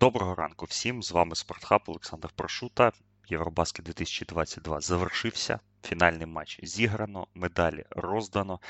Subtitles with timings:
[0.00, 1.02] Доброго ранку всім.
[1.02, 2.92] З вами Спортхаб Олександр Прошута.
[3.28, 5.60] Євробаскет 2022 завершився.
[5.84, 8.60] Фінальний матч зіграно, медалі роздано.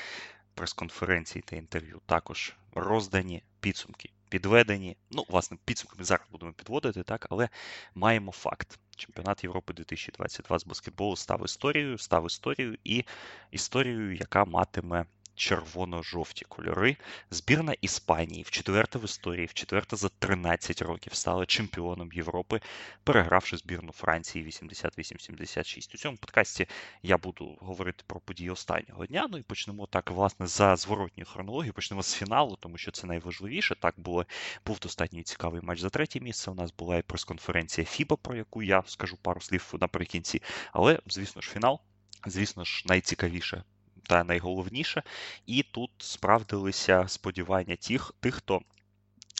[0.53, 4.97] Прес-конференції та інтерв'ю також роздані, підсумки підведені.
[5.11, 7.49] Ну, власне, підсумки ми зараз будемо підводити, так, але
[7.95, 8.79] маємо факт.
[8.95, 13.05] Чемпіонат Європи 2022 з баскетболу став історією, став історією і
[13.51, 15.05] історією, яка матиме
[15.39, 16.97] червоно-жовті кольори.
[17.31, 22.61] Збірна Іспанії в четверте в історії, в четверте за 13 років стала чемпіоном Європи,
[23.03, 25.95] перегравши збірну Франції 88-76.
[25.95, 26.67] У цьому подкасті
[27.03, 29.27] я буду говорити про події останнього дня.
[29.31, 31.73] Ну і почнемо так, власне, за зворотньою хронологією.
[31.73, 33.75] Почнемо з фіналу, тому що це найважливіше.
[33.75, 34.25] Так було
[34.65, 36.51] був достатньо цікавий матч за третє місце.
[36.51, 40.41] У нас була і прес-конференція FIBA, про яку я скажу пару слів наприкінці.
[40.71, 41.79] Але, звісно ж, фінал.
[42.25, 43.63] Звісно ж, найцікавіше
[44.09, 45.03] та найголовніше.
[45.47, 48.61] І тут справдилися сподівання тих, тих, хто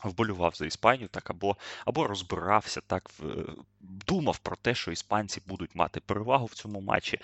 [0.08, 3.12] вболював за Іспанію, так або або розбирався, так
[3.82, 7.20] думав про те, що іспанці будуть мати перевагу в цьому матчі.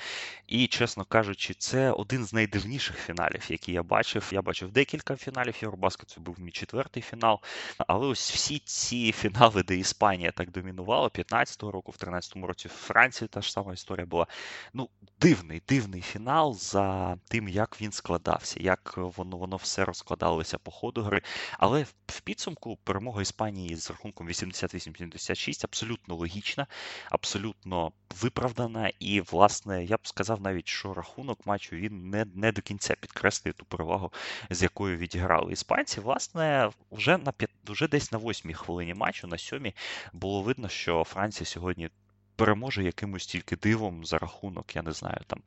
[0.47, 4.29] І, чесно кажучи, це один з найдивніших фіналів, які я бачив.
[4.31, 7.39] Я бачив декілька фіналів Євробаскету, це був мій четвертий фінал.
[7.77, 12.71] Але ось всі ці фінали, де Іспанія так домінувала, 15-го року, в 13-му році в
[12.71, 14.27] Франції та ж сама історія була.
[14.73, 14.89] Ну,
[15.19, 21.01] дивний, дивний фінал за тим, як він складався, як воно воно все розкладалося по ходу
[21.01, 21.21] гри.
[21.59, 26.67] Але в підсумку перемога Іспанії з рахунком 88-76 абсолютно логічна,
[27.09, 27.91] абсолютно
[28.22, 28.91] виправдана.
[28.99, 33.53] І, власне, я б сказав навіть, що рахунок матчу він не не до кінця підкреслює
[33.53, 34.11] ту перевагу,
[34.49, 35.99] з якою відіграли іспанці.
[35.99, 37.33] Власне, вже на
[37.67, 39.75] вже десь на восьмій хвилині матчу, на сьомій,
[40.13, 41.89] було видно, що Франція сьогодні
[42.36, 45.39] переможе якимось тільки дивом за рахунок, я не знаю, там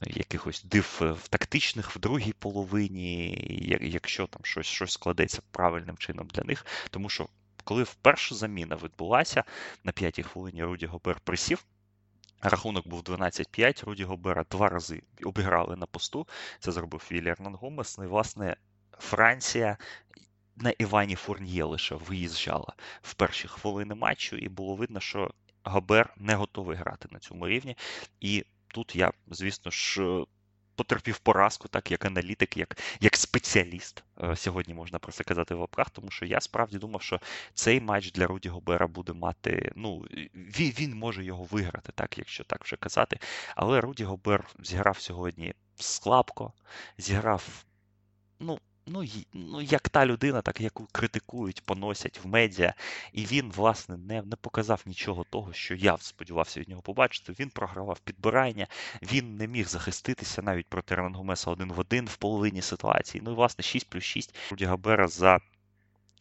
[0.00, 6.44] якихось див в тактичних в другій половині, якщо там щось щось складеться правильним чином для
[6.44, 6.66] них.
[6.90, 7.28] Тому що
[7.64, 9.44] коли вперше заміна відбулася
[9.84, 11.64] на п'ятій хвилині Руді Гобер присів.
[12.42, 13.84] Рахунок був 12-5.
[13.84, 16.26] Руді Гобера два рази обіграли на посту.
[16.58, 17.98] Це зробив Віллі Гомес.
[17.98, 18.56] Ну і, власне,
[18.98, 19.76] Франція
[20.56, 25.30] на Івані Фурньє лише виїжджала в перші хвилини матчу, і було видно, що
[25.64, 27.76] Габер не готовий грати на цьому рівні.
[28.20, 30.24] І тут я, звісно ж,
[30.76, 34.04] потерпів поразку, так як аналітик, як як спеціаліст.
[34.22, 37.20] Е, сьогодні можна про це казати в лапках, тому що я справді думав, що
[37.54, 39.72] цей матч для Руді Гобера буде мати.
[39.76, 39.98] Ну,
[40.34, 43.18] він, він може його виграти, так, якщо так вже казати.
[43.56, 46.52] Але Руді Гобер зіграв сьогодні слабко,
[46.98, 47.64] зіграв.
[48.40, 52.74] ну, ну, ну, як та людина, так яку критикують, поносять в медіа,
[53.12, 57.34] і він, власне, не не показав нічого того, що я сподівався від нього побачити.
[57.40, 58.66] Він програвав підбирання,
[59.02, 63.22] він не міг захиститися навіть проти Рангомеса один в один в половині ситуації.
[63.24, 65.40] Ну і власне 6 плюс 6 Руді Габера за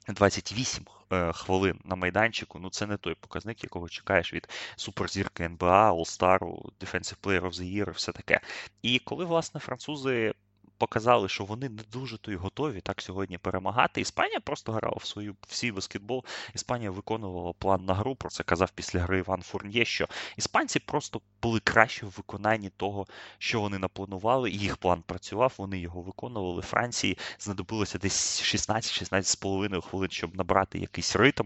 [0.08, 2.60] 28 е, хвилин на майданчику.
[2.60, 6.40] Ну це не той показник, якого чекаєш від суперзірки НБА, All-Star,
[6.80, 8.40] Defensive Player of the Year і все таке.
[8.82, 10.34] І коли, власне, французи
[10.82, 14.02] показали, що вони не дуже то й готові так сьогодні перемагати.
[14.02, 16.26] Іспанія просто грала в свою в свій баскетбол.
[16.56, 18.16] Іспанія виконувала план на гру.
[18.16, 23.06] Про це казав після гри Іван Фурнє, що іспанці просто були краще в виконанні того,
[23.38, 24.52] що вони напланували.
[24.52, 26.62] Їх план працював, вони його виконували.
[26.62, 31.46] Франції знадобилося десь 16-16 з половиною хвилин, щоб набрати якийсь ритм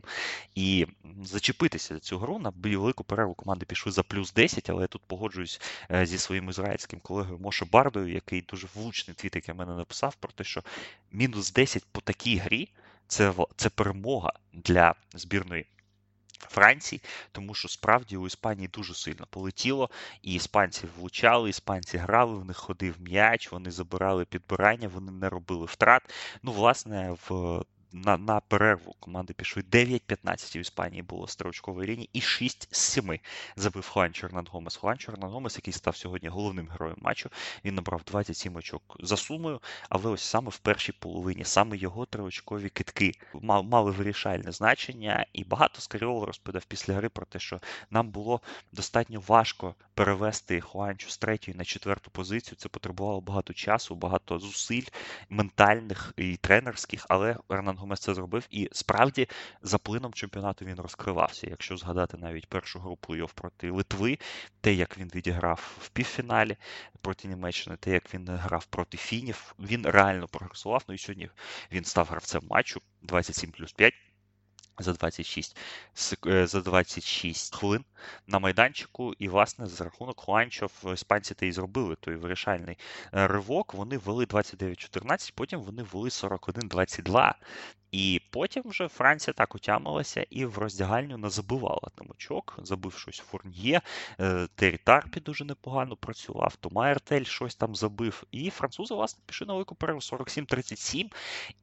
[0.56, 0.88] і
[1.24, 2.40] зачепитися за цю гру.
[2.40, 6.50] На велику перерву команди пішли за плюс 10, але я тут погоджуюсь е, зі своїм
[6.50, 10.64] ізраїльським колегою Моше Бардою, який дуже влучний твіт, який мене написав, про те, що
[11.12, 12.70] мінус 10 по такій грі
[13.08, 15.66] це, це перемога для збірної.
[16.50, 19.90] Франції, тому що справді у Іспанії дуже сильно полетіло,
[20.22, 25.66] і іспанці влучали, іспанці грали, в них ходив м'яч, вони забирали підбирання, вони не робили
[25.66, 26.14] втрат.
[26.44, 27.62] Ну, власне, в
[27.96, 33.20] на на перерву команди пішли 9-15 в Іспанії було строчкової лінії і 6 з 7
[33.56, 34.76] забив Хуан Чорнан Гомес.
[34.76, 37.30] Хуан Чорнан Гомес, який став сьогодні головним героєм матчу,
[37.66, 42.70] він набрав 27 очок за сумою, але ось саме в першій половині, саме його триочкові
[42.70, 43.12] китки
[43.42, 45.26] мали вирішальне значення.
[45.34, 47.60] І багато Скаріол розповідав після гри про те, що
[47.90, 48.42] нам було
[48.72, 52.56] достатньо важко перевести Хуанчу з третьої на четверту позицію.
[52.58, 54.86] Це потребувало багато часу, багато зусиль
[55.30, 59.28] ментальних і тренерських, але Ернан Гомес це зробив, і справді
[59.62, 61.48] за плином чемпіонату він розкривався.
[61.50, 64.18] Якщо згадати навіть першу гру плей-офф проти Литви,
[64.62, 66.58] те, як він відіграв в півфіналі
[67.02, 70.84] проти Німеччини, те, як він грав проти Фінів, він реально прогресував.
[70.88, 71.30] Ну і сьогодні
[71.72, 73.94] він став гравцем матчу 27 плюс 5
[74.80, 75.58] за 26
[76.28, 77.86] е, за 26 хвилин
[78.28, 82.78] на майданчику, і, власне, за рахунок Хуанчов іспанці та і зробили той вирішальний
[83.14, 83.74] е, ривок.
[83.74, 87.34] Вони вели 29-14, потім вони вели 41-22.
[87.96, 93.18] І потім вже Франція так утямилася і в роздягальню не забивала там очок, забив щось
[93.18, 93.82] Фурньє,
[94.20, 98.24] е, Террі Тарпі дуже непогано працював, Тома Ертель щось там забив.
[98.32, 101.12] І французи, власне, пішли на велику перерву 47-37.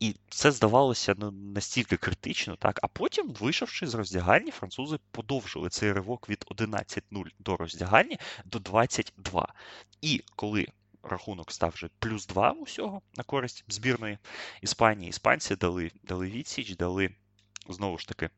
[0.00, 2.78] І це здавалося ну, настільки критично, так.
[2.82, 9.54] А потім, вийшовши з роздягальні, французи подовжили цей ривок від 11-0 до роздягальні до 22.
[10.02, 10.66] І коли
[11.02, 14.18] рахунок став вже плюс 2 усього на користь збірної
[14.60, 15.08] Іспанії.
[15.10, 17.10] Іспанці дали дали відсіч, дали
[17.68, 18.30] знову ж таки.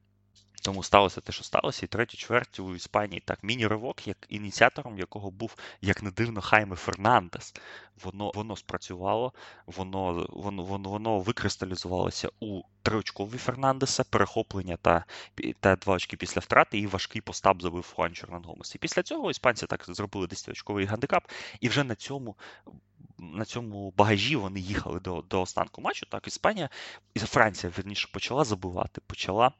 [0.64, 5.30] Тому сталося те, що сталося, і третю чверть у Іспанії так міні-ривок, як ініціатором якого
[5.30, 7.54] був, як не дивно, Хайме Фернандес.
[8.02, 9.32] Воно воно спрацювало,
[9.66, 15.04] воно воно, воно, воно викристалізувалося у триочкові Фернандеса, перехоплення та
[15.60, 18.74] та два очки після втрати, і важкий постап забив Хуан Чорнангомес.
[18.74, 21.28] І після цього іспанці так зробили 10-очковий гандикап,
[21.60, 22.36] і вже на цьому.
[23.18, 26.06] На цьому багажі вони їхали до до останку матчу.
[26.06, 26.68] Так, Іспанія
[27.14, 29.52] і Франція верніше почала забивати, почала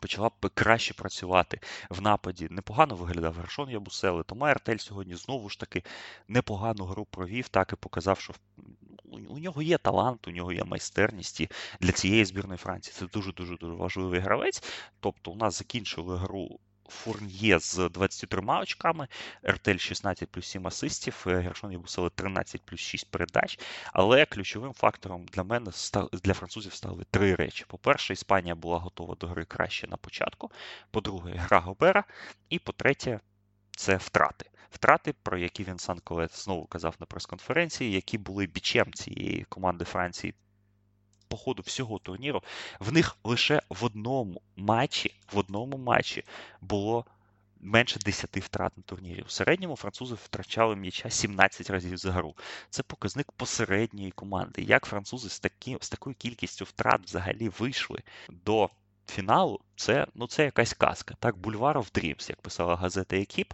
[0.00, 1.60] почала б краще працювати
[1.90, 2.48] в нападі.
[2.50, 4.22] Непогано виглядав Гершон Ябусели.
[4.22, 5.82] Тома Артель сьогодні знову ж таки
[6.28, 8.34] непогану гру провів, так і показав, що
[9.28, 11.48] у нього є талант, у нього є майстерність і
[11.80, 12.94] для цієї збірної Франції.
[12.98, 14.62] Це дуже дуже дуже важливий гравець.
[15.00, 19.08] Тобто, у нас закінчили гру Фурньє з 23 очками,
[19.48, 23.58] РТЛ 16 плюс 7 асистів, е, Гершон Єбусели 13 плюс 6 передач.
[23.92, 25.70] Але ключовим фактором для мене
[26.12, 27.64] для французів стали три речі.
[27.68, 30.50] По-перше, Іспанія була готова до гри краще на початку.
[30.90, 32.04] По-друге, гра Гобера.
[32.50, 33.20] І по-третє,
[33.76, 34.50] це втрати.
[34.70, 40.34] Втрати, про які Вінсан Колет знову казав на прес-конференції, які були бічем цієї команди Франції
[41.28, 42.42] по ходу всього турніру,
[42.80, 46.24] в них лише в одному матчі, в одному матчі
[46.60, 47.04] було
[47.60, 49.22] менше 10 втрат на турнірі.
[49.22, 52.34] У середньому французи втрачали м'яча 17 разів за гру.
[52.70, 54.62] Це показник посередньої команди.
[54.62, 57.98] Як французи з такі, з такою кількістю втрат взагалі вийшли
[58.28, 58.70] до
[59.10, 61.14] фіналу це ну, це якась казка.
[61.20, 63.52] Так, Бульвар of Dreams, як писала газета Екіп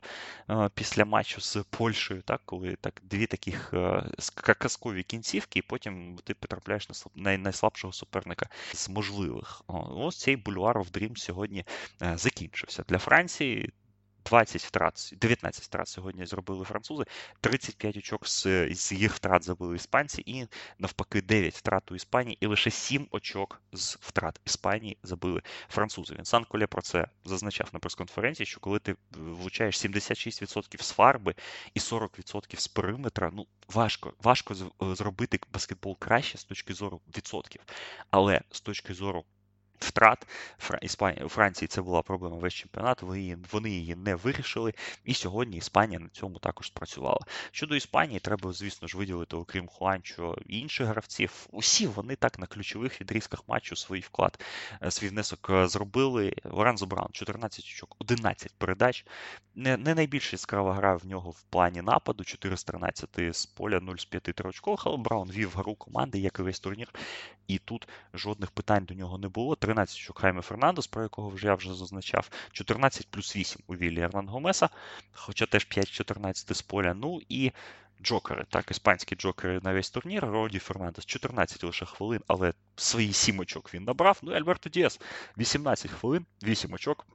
[0.50, 4.04] е, після матчу з Польщею, так, коли так дві таких е,
[4.36, 9.62] казкові кінцівки, і потім ти потрапляєш на найслабшого суперника з можливих.
[9.96, 11.64] Ось цей Бульвар of Dreams сьогодні
[12.02, 12.84] е, закінчився.
[12.88, 13.72] Для Франції
[14.24, 17.04] 20 втрат, 19 втрат сьогодні зробили французи,
[17.40, 20.46] 35 очок з, з їх втрат забили іспанці, і
[20.78, 26.14] навпаки 9 втрат у Іспанії, і лише 7 очок з втрат Іспанії забили французи.
[26.18, 31.34] Він Сан Коле про це зазначав на прес-конференції, що коли ти влучаєш 76% з фарби
[31.74, 37.62] і 40% з периметра, ну важко важко зробити баскетбол краще з точки зору відсотків.
[38.10, 39.24] Але з точки зору
[39.84, 40.26] втрат
[41.24, 43.02] у Франції це була проблема весь чемпіонат.
[43.52, 47.20] Вони її не вирішили, і сьогодні Іспанія на цьому також спрацювала.
[47.50, 51.46] Щодо Іспанії, треба, звісно ж, виділити, окрім Хуанчо інших гравців.
[51.50, 54.40] Усі вони так на ключових відрізках матчу свій вклад,
[54.82, 56.34] е, свій внесок е, зробили.
[56.44, 59.06] Лорензо Браун 14 очок, 11 передач.
[59.54, 62.24] Не не найбільш яскрава гра в нього в плані нападу.
[62.24, 66.38] 4 з 13 з поля, 0 з 5 триочкових, але Браун вів гру команди, як
[66.38, 66.88] і весь турнір.
[67.46, 69.56] І тут жодних питань до нього не було.
[69.74, 74.00] 13 очок Хайме Фернандес, про якого вже я вже зазначав, 14 плюс 8 у Віллі
[74.00, 74.68] Ернан Гомеса,
[75.12, 76.94] хоча теж 5-14 з поля.
[76.94, 77.52] Ну і
[78.02, 80.24] джокери, так, іспанські джокери на весь турнір.
[80.24, 84.18] Роді Фернандес 14 лише хвилин, але свої 7 очок він набрав.
[84.22, 85.00] Ну і Альберто Діас
[85.38, 87.06] 18 хвилин, 8 очок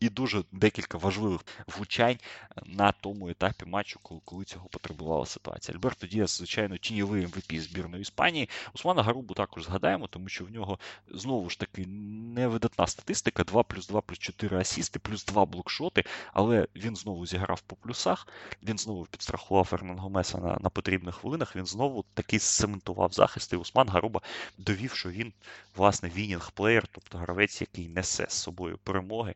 [0.00, 1.40] і дуже декілька важливих
[1.76, 2.18] влучань
[2.66, 5.76] на тому етапі матчу, коли коли цього потребувала ситуація.
[5.76, 8.48] Альберто Діас, звичайно, тіньовий МВП збірної Іспанії.
[8.74, 10.78] Усмана Гарубу також згадаємо, тому що в нього
[11.08, 16.04] знову ж таки невидатна статистика: 2 плюс 2 плюс 4 асісти, плюс 2 блокшоти.
[16.32, 18.28] Але він знову зіграв по плюсах.
[18.62, 21.56] Він знову підстрахував Фернан Гомеса на, на потрібних хвилинах.
[21.56, 23.52] Він знову таки цементував захист.
[23.52, 24.20] І Усман Гаруба
[24.58, 25.32] довів, що він
[25.76, 29.34] власне вінінг плеєр, тобто гравець, який несе з собою перемоги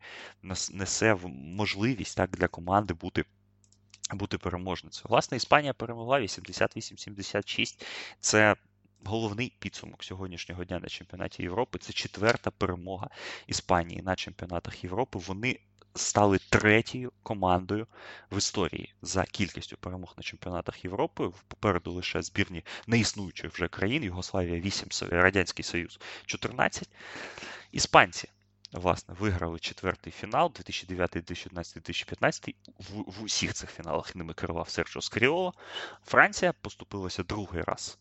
[0.72, 3.24] несе можливість так для команди бути.
[4.12, 5.06] Бути переможницею.
[5.08, 7.82] Власне, Іспанія перемогла 88-76.
[8.20, 8.56] Це
[9.04, 11.78] головний підсумок сьогоднішнього дня на чемпіонаті Європи.
[11.78, 13.10] Це четверта перемога
[13.46, 15.18] Іспанії на чемпіонатах Європи.
[15.18, 15.58] Вони
[15.94, 17.86] стали третьою командою
[18.30, 21.30] в історії за кількістю перемог на чемпіонатах Європи.
[21.48, 24.02] Попереду лише збірні неіснуючих вже країн.
[24.02, 26.88] Югославія 8, Радянський Союз 14.
[27.72, 28.28] Іспанці
[28.72, 32.54] власне, виграли четвертий фінал 2009, 2011, 2015.
[32.78, 35.54] В, в усіх цих фіналах ними керував Серджо Скріоло.
[36.04, 37.98] Франція поступилася другий раз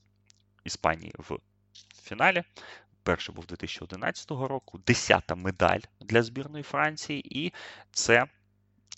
[0.63, 1.37] Іспанії в
[2.03, 2.43] фіналі.
[3.03, 7.53] Перший був 2011 року, десята медаль для збірної Франції, і
[7.91, 8.25] це.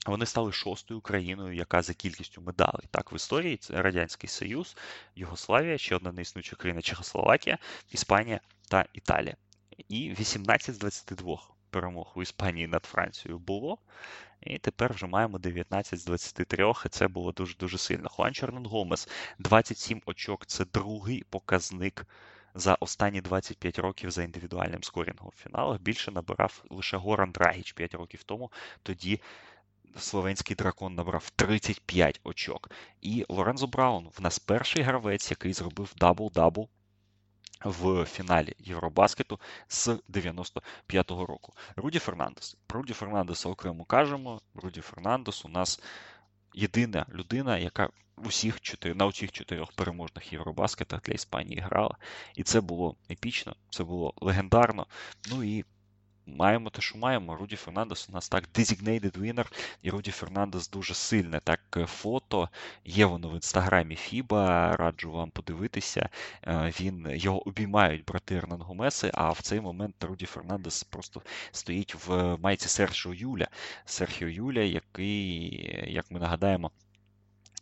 [0.06, 2.88] Вони стали шостою країною, яка за кількістю медалей.
[2.92, 4.78] Так, в історії це Радянський Союз,
[5.16, 7.58] Югославія, ще одна неіснуюча країна Чехословакія,
[7.92, 8.40] Іспанія
[8.70, 9.36] та Італія.
[9.90, 13.78] І 18 з 22 перемог у Іспанії над Францією було.
[14.42, 18.10] І тепер вже маємо 19 з 23, і це було дуже-дуже сильно.
[18.10, 22.06] Хуан Чернон Гомес 27 очок це другий показник
[22.56, 25.82] за останні 25 років за індивідуальним скорінгом в фіналах.
[25.82, 28.52] Більше набирав лише Горан Драгіч 5 років тому.
[28.84, 29.22] Тоді
[29.98, 32.72] словенський дракон набрав 35 очок.
[33.02, 36.68] І Лорензо Браун в нас перший гравець, який зробив дабл-дабл
[37.64, 41.54] в фіналі Євробаскету з 95-го року.
[41.76, 42.58] Руді Фернандес.
[42.68, 44.42] Про Руді Фернандеса окремо кажемо.
[44.56, 45.82] Руді Фернандес у нас
[46.54, 51.98] єдина людина, яка усіх чотири, на усіх чотирьох переможних Євробаскетах для Іспанії грала.
[52.36, 54.88] І це було епічно, це було легендарно.
[55.32, 55.66] Ну і
[56.26, 57.36] маємо те, що маємо.
[57.36, 59.46] Руді Фернандес у нас так designated winner,
[59.82, 62.50] і Руді Фернандес дуже сильне так фото.
[62.86, 64.76] Є воно в інстаграмі Фіба.
[64.76, 66.10] Раджу вам подивитися.
[66.48, 71.96] Е, він його обіймають брати Ернан Гомеси, а в цей момент Руді Фернандес просто стоїть
[72.08, 73.48] в майці Серхіо Юля.
[73.86, 76.72] Серхіо Юля, який, як ми нагадаємо,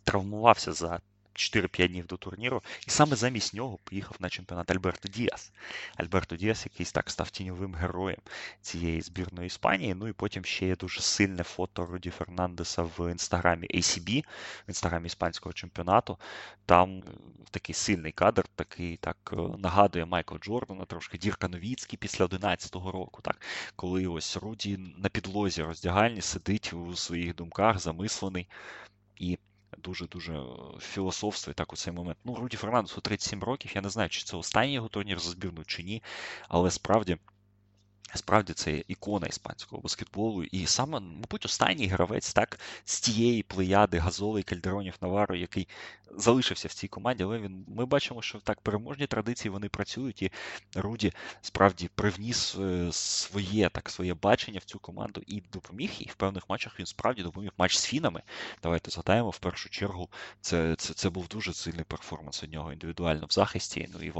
[0.04, 1.00] травмувався за
[1.34, 5.52] 4-5 днів до турніру, і саме замість нього поїхав на чемпіонат Альберто Діас.
[5.96, 8.18] Альберто Діас, якийсь так став тіньовим героєм
[8.60, 9.94] цієї збірної Іспанії.
[9.94, 14.24] Ну і потім ще є дуже сильне фото Руді Фернандеса в інстаграмі ACB,
[14.66, 16.18] в інстаграмі іспанського чемпіонату.
[16.66, 17.02] Там е,
[17.50, 23.20] такий сильний кадр, такий так е, нагадує Майкла Джордана, трошки Дірка Новіцький після 11-го року,
[23.22, 23.40] так
[23.76, 28.48] коли ось Руді на підлозі роздягальні сидить у своїх думках, замислений.
[29.16, 29.38] І
[29.78, 30.44] дуже-дуже е,
[30.80, 32.18] філософствує так у цей момент.
[32.24, 33.72] Ну, Руді Фернандесу 37 років.
[33.74, 36.02] Я не знаю, чи це останній його турнір за збірну, чи ні,
[36.48, 37.18] але справді.
[38.14, 44.42] Справді це ікона іспанського баскетболу, і саме, мабуть, останній гравець так з тієї плеяди Газоли
[44.42, 45.68] Кальдеронів Наваро, який
[46.16, 50.32] залишився в цій команді, але він ми бачимо, що так переможні традиції вони працюють, і
[50.74, 56.14] Руді справді привніс е, своє так своє бачення в цю команду і допоміг їй в
[56.14, 56.78] певних матчах.
[56.78, 58.22] Він справді допоміг матч з фінами.
[58.62, 60.08] Давайте згадаємо в першу чергу.
[60.40, 63.88] Це це, це був дуже сильний перформанс у нього індивідуально в захисті.
[63.94, 64.12] Ну і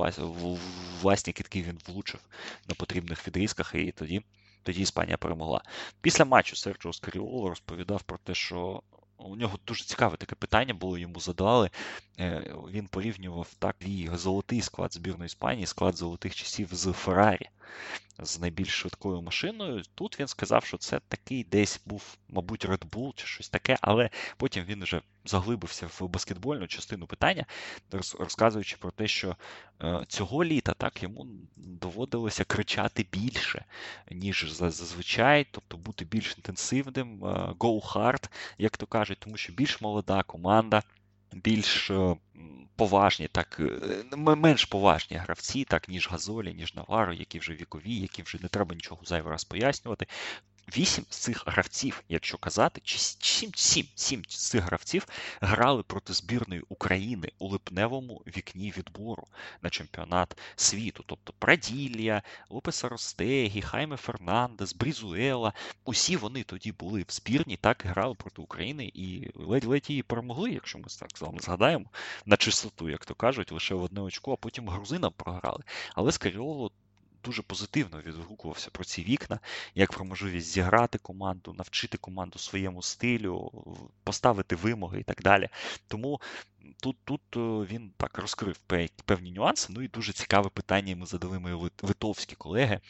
[1.03, 2.21] власні китки він влучив
[2.69, 4.23] на потрібних відрізках, і тоді.
[4.63, 5.63] Тоді Іспанія перемогла.
[6.01, 8.83] Після матчу Серджо Скаріоло розповідав про те, що
[9.19, 11.71] у нього дуже цікаве таке питання було, йому задали.
[12.19, 17.49] Е, він порівнював так і золотий склад збірної Іспанії, склад золотих часів з Феррарі,
[18.25, 19.83] з найбільш швидкою машиною.
[19.95, 24.11] Тут він сказав, що це такий десь був, мабуть, Red Bull чи щось таке, але
[24.37, 27.47] потім він вже заглибився в баскетбольну частину питання,
[28.19, 29.37] розказуючи про те, що
[29.83, 31.27] е, цього літа так йому
[31.57, 33.65] доводилося кричати більше,
[34.11, 39.81] ніж зазвичай, тобто бути більш інтенсивним, е, go hard, як то кажуть, тому що більш
[39.81, 40.83] молода команда
[41.33, 42.17] більш е,
[42.77, 48.23] поважні, так е, менш поважні гравці, так ніж Газолі, ніж Наваро, які вже вікові, які
[48.23, 50.07] вже не треба нічого зайвий раз пояснювати.
[50.77, 55.07] Вісім з цих гравців, якщо казати, чи сім, сім, сім з цих гравців
[55.41, 59.27] грали проти збірної України у липневому вікні відбору
[59.63, 61.05] на чемпіонат світу.
[61.07, 65.53] Тобто Праділія, Лопеса Ростегі, Хайме Фернандес, Брізуела.
[65.85, 70.79] Усі вони тоді були в збірні, так грали проти України і ледь-ледь її перемогли, якщо
[70.79, 71.87] ми так з вами згадаємо,
[72.27, 75.63] на чистоту, як то кажуть, лише в одне очко, а потім грузинам програли.
[75.95, 76.71] Але Скаріоло
[77.25, 79.41] дуже позитивно відгукувався про ці вікна,
[79.75, 83.53] як про можливість зіграти команду, навчити команду своєму стилю,
[84.05, 85.49] поставити вимоги і так далі.
[85.89, 86.21] Тому
[86.81, 87.41] тут тут е,
[87.75, 88.59] він так розкрив
[89.05, 89.69] певні нюанси.
[89.71, 92.81] Ну і дуже цікаве питання йому задали мої литовські колеги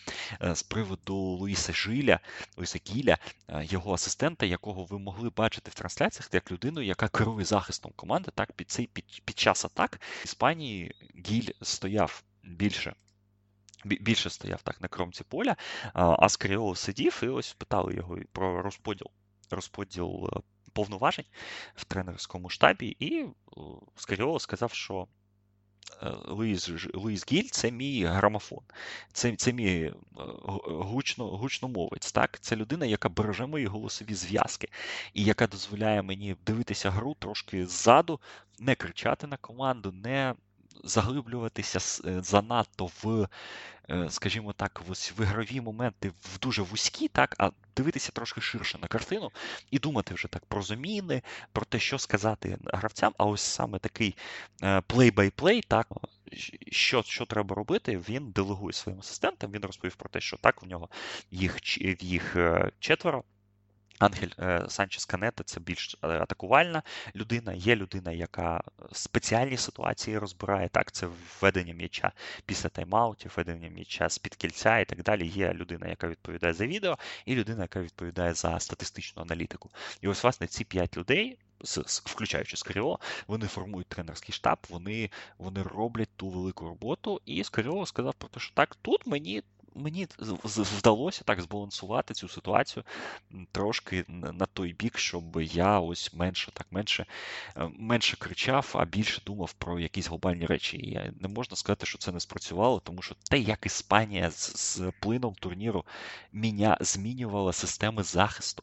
[0.42, 2.20] е, з приводу Луїса Жиля,
[2.56, 7.44] Луїса Гіля, е, його асистента, якого ви могли бачити в трансляціях, як людину, яка керує
[7.44, 8.30] захистом команди.
[8.34, 10.94] Так, під цей під, під час атак Іспанії
[11.26, 12.94] Гіль стояв більше
[13.84, 15.56] більше стояв так на кромці поля,
[15.94, 19.06] а Скріол сидів і ось питали його про розподіл
[19.52, 20.40] розподіл е,
[20.72, 21.24] повноважень
[21.74, 23.26] в тренерському штабі, і
[23.96, 25.06] Скаріоло сказав, що
[26.02, 28.60] е, Луїс Луїс Гіль це мій грамофон,
[29.12, 29.92] це це мій е,
[30.64, 32.12] гучно, гучномовець.
[32.12, 32.40] Так?
[32.40, 34.68] Це людина, яка береже мої голосові зв'язки,
[35.14, 38.20] і яка дозволяє мені дивитися гру трошки ззаду,
[38.58, 40.34] не кричати на команду, не
[40.84, 43.28] заглиблюватися е, занадто в,
[43.90, 48.88] е, скажімо так, в ігрові моменти в дуже вузькі, так, а дивитися трошки ширше на
[48.88, 49.30] картину
[49.70, 53.12] і думати вже так про заміни, про те, що сказати гравцям.
[53.18, 54.16] А ось саме такий
[54.62, 55.86] play-by-play, так,
[56.70, 59.52] що що треба робити, він делегує своїм асистентам.
[59.52, 60.88] Він розповів про те, що так, у нього
[61.30, 63.24] їх їх е, четверо.
[63.98, 66.82] Анхель е, Санчес-Каньєте це більш е, атакувальна
[67.14, 67.52] людина.
[67.52, 70.68] Є людина, яка спеціальні ситуації розбирає.
[70.68, 72.12] Так, це введення м'яча
[72.46, 75.26] після тайм-аутів, введення м'яча з-під кільця і так далі.
[75.26, 79.70] Є людина, яка відповідає за відео, і людина, яка відповідає за статистичну аналітику.
[80.00, 81.38] І ось, власне, ці п'ять людей.
[82.04, 87.20] Включаючи Скаріо, вони формують тренерський штаб, вони вони роблять ту велику роботу.
[87.26, 89.42] І Скаріо сказав про те, що так, тут мені
[89.74, 90.06] мені
[90.54, 92.84] вдалося так збалансувати цю ситуацію
[93.52, 97.06] трошки на той бік, щоб я ось менше так менше
[97.56, 100.76] е, менше кричав, а більше думав про якісь глобальні речі.
[100.76, 104.92] І не можна сказати, що це не спрацювало, тому що те, як Іспанія з, з
[105.00, 105.84] плином турніру
[106.32, 108.62] міня, змінювала системи захисту,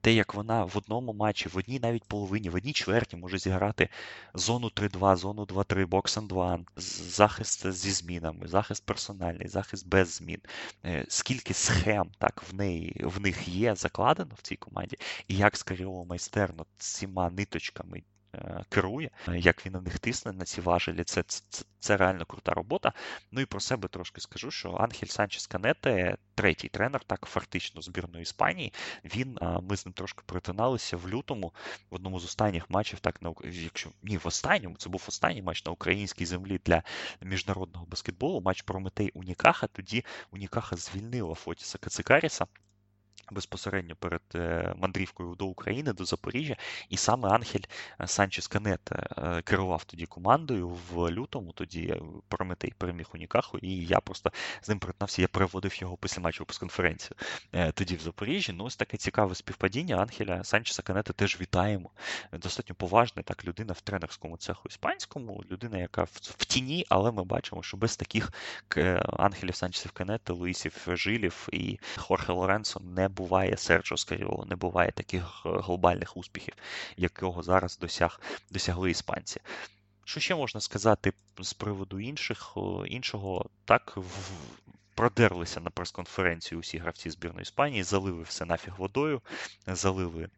[0.00, 3.88] те, як вона в одному матчі, в одній навіть половині, в одній чверті може зіграти
[4.34, 10.38] зону 3-2, зону 2-3, бокс 2 захист зі змінами, захист персональний, захист без змін.
[10.84, 14.96] Е, скільки схем так в неї в них є закладено в цій команді,
[15.28, 18.02] і як Скаріо майстерно цими ниточками
[18.68, 21.04] керує, е, як він на них тисне на ці важелі.
[21.04, 22.92] Це, це це, реально крута робота.
[23.32, 28.22] Ну і про себе трошки скажу, що Ангель Санчес Канете, третій тренер, так фактично збірної
[28.22, 28.72] Іспанії.
[29.04, 31.52] Він ми з ним трошки перетиналися в лютому
[31.90, 35.64] в одному з останніх матчів, так на якщо ні, в останньому це був останній матч
[35.64, 36.82] на українській землі для
[37.22, 38.40] міжнародного баскетболу.
[38.40, 39.66] Матч Прометей Унікаха.
[39.66, 42.46] Тоді Унікаха звільнила Фотіса Кацикаріса
[43.30, 46.56] безпосередньо перед е, мандрівкою до України, до Запоріжжя,
[46.88, 47.64] і саме Анхель
[48.00, 51.52] е, Санчес Канет е, керував тоді командою в лютому.
[51.52, 51.94] Тоді
[52.28, 54.32] Прометей переміг у Нікаху, і я просто
[54.62, 55.22] з ним перетнався.
[55.22, 57.16] Я переводив його після матчу прес-конференцію
[57.74, 58.52] тоді в Запоріжжі.
[58.52, 59.96] Ну, ось таке цікаве співпадіння.
[59.96, 61.90] Анхеля Санчеса Канета теж вітаємо.
[62.32, 67.62] Достатньо поважний так людина в тренерському цеху іспанському, людина, яка в тіні, але ми бачимо,
[67.62, 68.32] що без таких
[69.18, 75.42] Анхелів Санчесів Канета, Луїсів Жилів і Хорхе Лоренцо не буває Серджо Скаріоло, не буває таких
[75.46, 76.54] е, глобальних успіхів,
[76.96, 78.20] якого зараз досяг,
[78.50, 79.40] досягли іспанці.
[80.04, 82.56] Що ще можна сказати з приводу інших,
[82.86, 83.50] іншого?
[83.64, 84.30] Так, в,
[84.94, 89.22] продерлися на прес-конференцію усі гравці збірної Іспанії, залили все нафіг водою,
[89.66, 90.28] залили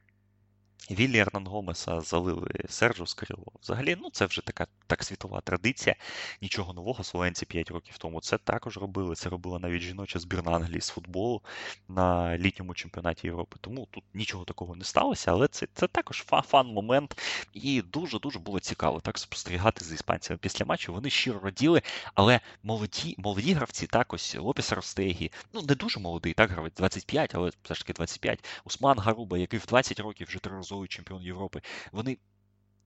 [0.91, 3.53] Віллі Ернан Гомеса залили Серджо Скрило.
[3.63, 5.97] Взагалі, ну це вже така так світова традиція.
[6.43, 7.05] Нічого нового.
[7.05, 9.15] Словенці 5 років тому це також робили.
[9.15, 11.43] Це робила навіть жіноча збірна Англії з футболу
[11.89, 13.57] на літньому чемпіонаті Європи.
[13.61, 17.19] Тому тут нічого такого не сталося, але це це також фан-момент.
[17.55, 20.93] І дуже-дуже було цікаво так спостерігати з іспанцями після матчу.
[20.93, 21.83] Вони щиро раділи,
[22.15, 27.35] але молоді молоді гравці так ось Лопес Ростегі, ну не дуже молодий, так гравець 25,
[27.35, 28.45] але все ж таки 25.
[28.65, 31.61] Усман Гаруба, який в 20 років вже три неодноразовий чемпіон Європи,
[31.93, 32.19] вони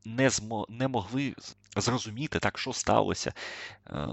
[0.04, 1.34] не змо, не могли
[1.76, 3.32] зрозуміти, так, що сталося,
[3.86, 4.08] е,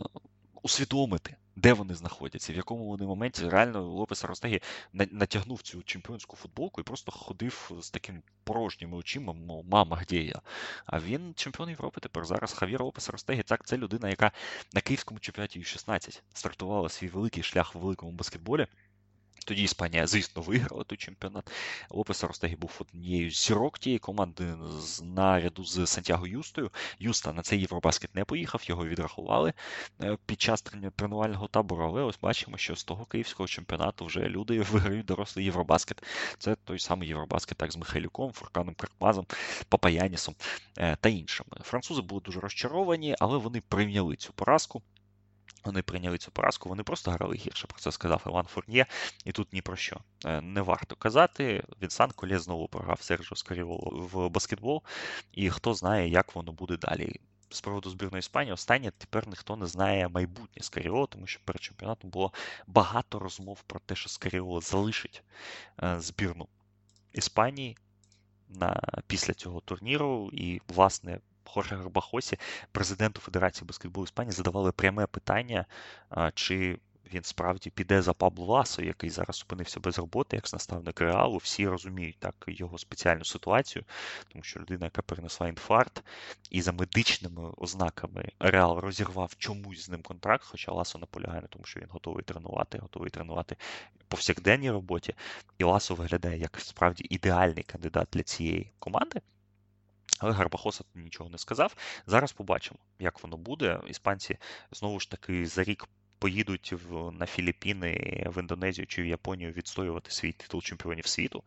[0.61, 4.61] усвідомити, де вони знаходяться, в якому вони моменті реально Лопес Ростегі
[4.93, 10.41] натягнув цю чемпіонську футболку і просто ходив з таким порожніми очима, мов мама, де я?
[10.85, 12.53] А він чемпіон Європи тепер зараз.
[12.53, 13.43] Хавір Лопес Ростегі.
[13.43, 14.31] Так, це людина, яка
[14.73, 18.67] на київському чемпіонаті U16 стартувала свій великий шлях в великому баскетболі.
[19.45, 21.51] Тоді Іспанія, звісно, виграла той чемпіонат.
[21.89, 24.53] Лопес Ростегі був однією з зірок тієї команди
[25.03, 26.71] наряду з Сантьяго Юстою.
[26.99, 29.53] Юста на цей Євробаскет не поїхав, його відрахували
[30.03, 30.61] е, під час
[30.95, 31.85] тренувального табору.
[31.85, 36.03] Але ось бачимо, що з того київського чемпіонату вже люди виграють дорослий Євробаскет.
[36.37, 39.25] Це той самий Євробаскет, так з Михайлюком, Фурканом Кракмазом,
[39.69, 40.35] Папаянісом
[40.77, 41.49] е, та іншими.
[41.61, 44.81] Французи були дуже розчаровані, але вони прийняли цю поразку.
[45.63, 47.67] Вони прийняли цю поразку, вони просто грали гірше.
[47.67, 48.85] Про це сказав Іван Фурнє,
[49.25, 51.63] і тут ні про що е, не варто казати.
[51.81, 54.83] Вінсан Колє знову програв Сержо Скаріволу в баскетбол,
[55.31, 57.19] і хто знає, як воно буде далі.
[57.49, 62.09] З приводу збірної Іспанії, останнє тепер ніхто не знає майбутнє Скаріоло, тому що перед чемпіонатом
[62.09, 62.33] було
[62.67, 65.23] багато розмов про те, що Скаріоло залишить
[65.83, 66.47] е, збірну
[67.13, 67.77] Іспанії
[68.49, 70.29] на, після цього турніру.
[70.33, 72.37] І, власне, Хорхе Гарбахосі,
[72.71, 75.65] президенту Федерації баскетболу Іспанії, задавали пряме питання,
[76.33, 76.79] чи
[77.13, 81.37] він справді піде за Пабло Ласо, який зараз опинився без роботи, як наставник реалу.
[81.37, 83.85] Всі розуміють так його спеціальну ситуацію,
[84.27, 86.03] тому що людина, яка перенесла інфаркт,
[86.49, 91.65] і за медичними ознаками Реал розірвав чомусь з ним контракт, хоча Ласо наполягає на тому,
[91.65, 93.55] що він готовий тренувати, готовий тренувати
[94.07, 95.15] повсякденній роботі.
[95.57, 99.21] І Ласо виглядає як справді ідеальний кандидат для цієї команди.
[100.21, 101.75] Але Гарбахоса нічого не сказав.
[102.07, 103.79] Зараз побачимо, як воно буде.
[103.87, 104.37] Іспанці
[104.71, 105.87] знову ж таки за рік
[106.19, 111.43] поїдуть в, на Філіппіни, в Індонезію чи в Японію відстоювати свій титул чемпіонів світу,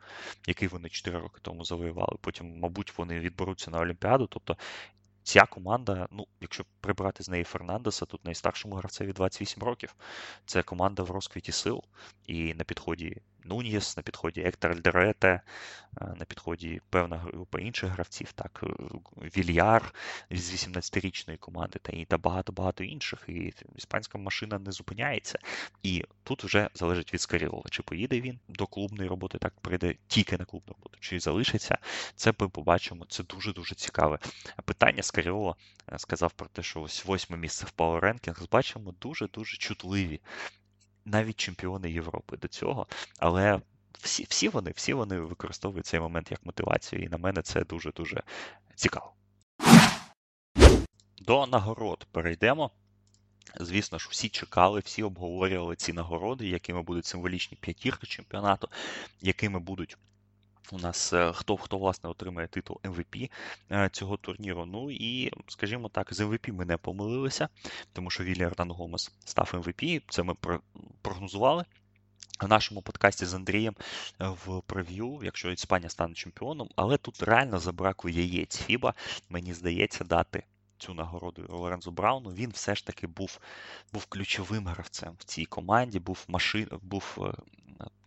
[0.46, 2.16] який вони 4 роки тому завоювали.
[2.20, 4.26] Потім, мабуть, вони відберуться на Олімпіаду.
[4.26, 4.56] Тобто
[5.22, 9.94] ця команда, ну, якщо прибрати з неї Фернандеса, тут найстаршому гравцеві 28 років.
[10.46, 11.82] Це команда в розквіті сил,
[12.26, 15.40] і на підході Нуніс, на підході Ектор Альдерете,
[16.00, 18.64] на підході певна група інших гравців, так,
[19.37, 19.94] Вільяр
[20.30, 23.24] з 18-річної команди та і та багато-багато інших.
[23.28, 25.38] І іспанська машина не зупиняється.
[25.83, 30.38] І тут вже залежить від Скаріола, чи поїде він до клубної роботи, так прийде тільки
[30.38, 31.78] на клубну роботу, чи залишиться.
[32.16, 33.07] Це ми побачимо.
[33.09, 34.18] Це дуже-дуже цікаве
[34.64, 35.02] питання.
[35.02, 35.54] Скаріола
[35.96, 38.50] сказав про те, що ось восьме місце в Power Rankings.
[38.50, 40.20] Бачимо дуже-дуже чутливі
[41.04, 42.86] навіть чемпіони Європи до цього.
[43.18, 43.60] Але
[44.00, 48.22] всі всі вони всі вони використовують цей момент як мотивацію, і на мене це дуже-дуже
[48.74, 49.12] цікаво.
[51.18, 52.70] До нагород перейдемо.
[53.60, 58.68] Звісно ж, всі чекали, всі обговорювали ці нагороди, якими будуть символічні п'ятірки чемпіонату,
[59.20, 59.96] якими будуть
[60.72, 63.31] у нас е, хто хто власне отримає титул MVP
[63.70, 64.66] е, цього турніру.
[64.66, 67.48] Ну і, скажімо так, з MVP ми не помилилися,
[67.92, 70.03] тому що Вілі Ардан Гомес став MVP.
[70.09, 70.35] Це ми
[71.03, 71.64] прогнозували.
[72.40, 73.74] В нашому подкасті з Андрієм
[74.20, 78.94] е, в прев'ю, якщо Іспанія стане чемпіоном, але тут реально забракло яєць Фіба,
[79.29, 80.42] мені здається, дати
[80.79, 82.31] цю нагороду Лорензу Брауну.
[82.31, 83.38] Він все ж таки був
[83.92, 87.35] був ключовим гравцем в цій команді, був машин, був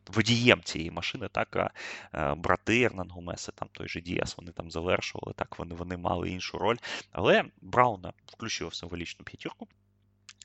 [0.08, 1.72] водієм цієї машини, так, а
[2.14, 6.30] е, брати Ернан Гомеси, там той же Діас, вони там завершували, так, вони вони мали
[6.30, 6.78] іншу роль.
[7.12, 9.68] Але Брауна включив в символічну п'ятірку.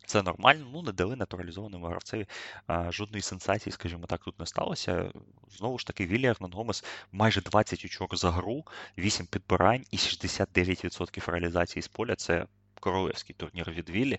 [0.07, 2.27] Це нормально, ну не дали натуралізованому гравцеві
[2.67, 5.13] а, жодної сенсації, скажімо так, тут не сталося.
[5.51, 8.65] Знову ж таки, Вілі Ернан Гомес майже 20 очок за гру,
[8.99, 12.15] 8 підбирань і 69% реалізації з поля.
[12.17, 12.47] Це
[12.81, 14.19] королевський турнір від Віллі.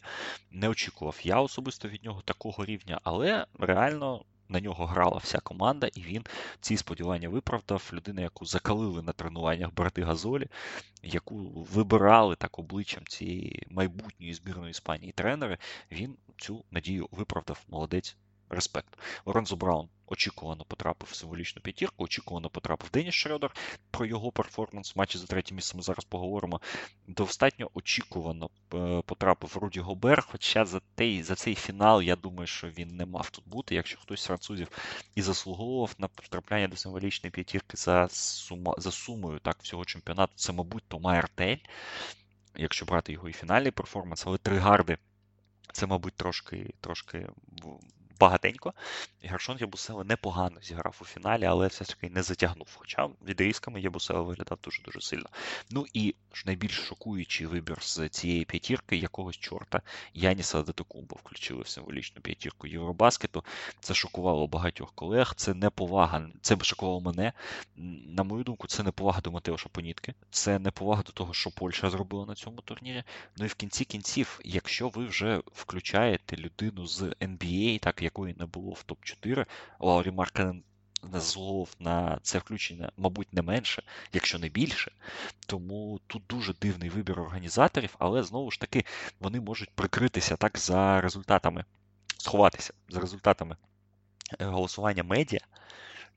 [0.52, 5.88] Не очікував я особисто від нього такого рівня, але реально на нього грала вся команда,
[5.96, 6.24] і він
[6.62, 7.90] ці сподівання виправдав.
[7.94, 10.48] Людина, яку закалили на тренуваннях брати Газолі,
[11.04, 11.38] яку
[11.74, 15.58] вибирали так обличчям цієї майбутньої збірної Іспанії тренери,
[15.92, 17.64] він цю надію виправдав.
[17.70, 18.16] Молодець
[18.54, 18.98] респект.
[19.26, 23.56] Лорензо Браун очікувано потрапив в символічну п'ятірку, очікувано потрапив Деніс Шредер
[23.92, 25.78] про його перформанс в матчі за третє місце.
[25.78, 26.62] Ми зараз поговоримо.
[27.08, 30.22] Достатньо очікувано е, потрапив Руді Гобер.
[30.32, 33.76] Хоча за той, за цей фінал, я думаю, що він не мав тут бути.
[33.76, 34.68] Якщо хтось з французів
[35.16, 40.54] і заслуговував на потрапляння до символічної п'ятірки за сума, за сумою так, всього чемпіонату, це,
[40.54, 41.58] мабуть, Тома Артель,
[42.56, 44.98] якщо брати його і фінальний перформанс, але три гарди.
[45.72, 47.30] Це, мабуть, трошки трошки
[48.20, 48.74] багатенько.
[49.22, 52.68] І Гершон Ябусела непогано зіграв у фіналі, але все ж таки не затягнув.
[52.76, 55.30] Хоча відрізками Ябусела виглядав дуже-дуже сильно.
[55.72, 59.82] Ну і найбільш шокуючий вибір з цієї п'ятірки якогось чорта
[60.14, 63.44] Яніса Датокумбо включили в символічну п'ятірку Євробаскету.
[63.80, 65.34] Це шокувало багатьох колег.
[65.36, 67.34] Це неповага, це шокувало мене.
[68.08, 70.14] На мою думку, це неповага до Матеоша Понітки.
[70.30, 73.04] Це неповага до того, що Польща зробила на цьому турнірі.
[73.38, 78.46] Ну і в кінці кінців, якщо ви вже включаєте людину з NBA, так якої не
[78.46, 79.46] було в топ-4.
[79.80, 80.64] Лаурі Марканен
[81.14, 84.92] злов на це включення, мабуть, не менше, якщо не більше.
[85.48, 88.86] Тому тут дуже дивний вибір організаторів, але знову ж таки
[89.20, 91.66] вони можуть прикритися так за результатами,
[92.18, 93.58] сховатися за результатами
[94.40, 95.40] е, голосування медіа.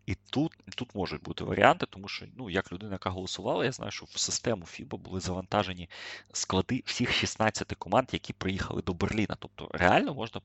[0.06, 3.90] І тут тут можуть бути варіанти, тому що, ну, як людина, яка голосувала, я знаю,
[3.90, 5.88] що в систему FIBA були завантажені
[6.32, 9.36] склади всіх 16 команд, які приїхали до Берліна.
[9.38, 10.40] Тобто реально можна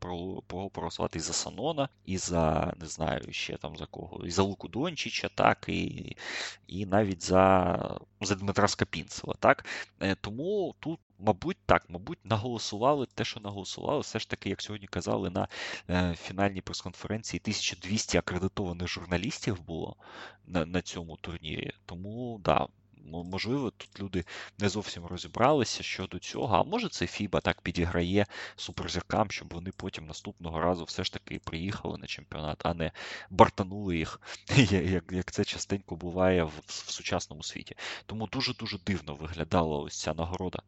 [0.72, 4.68] проголосувати і за Санона, і за не знаю, ще там за кого, і за Луку
[4.68, 6.16] Дончича, так, і
[6.68, 9.36] і навіть за за Дмитра Скапінцева.
[9.40, 9.66] так.
[10.00, 14.88] Е, тому тут Мабуть, так, мабуть, наголосували те, що наголосували, все ж таки, як сьогодні
[14.88, 15.48] казали, на
[15.90, 19.96] е, фінальній прес-конференції 1200 акредитованих журналістів було
[20.46, 21.72] на на цьому турнірі.
[21.86, 22.68] Тому, да,
[23.06, 24.26] можливо, тут люди
[24.60, 26.56] не зовсім розібралися щодо цього.
[26.56, 31.40] А може це Фіба так підіграє суперзіркам, щоб вони потім наступного разу все ж таки
[31.40, 32.92] приїхали на чемпіонат, а не
[33.30, 34.22] бартанули їх,
[34.72, 37.76] як як це частенько буває в, в сучасному світі.
[38.06, 40.60] Тому дуже-дуже дивно виглядала ось ця нагорода.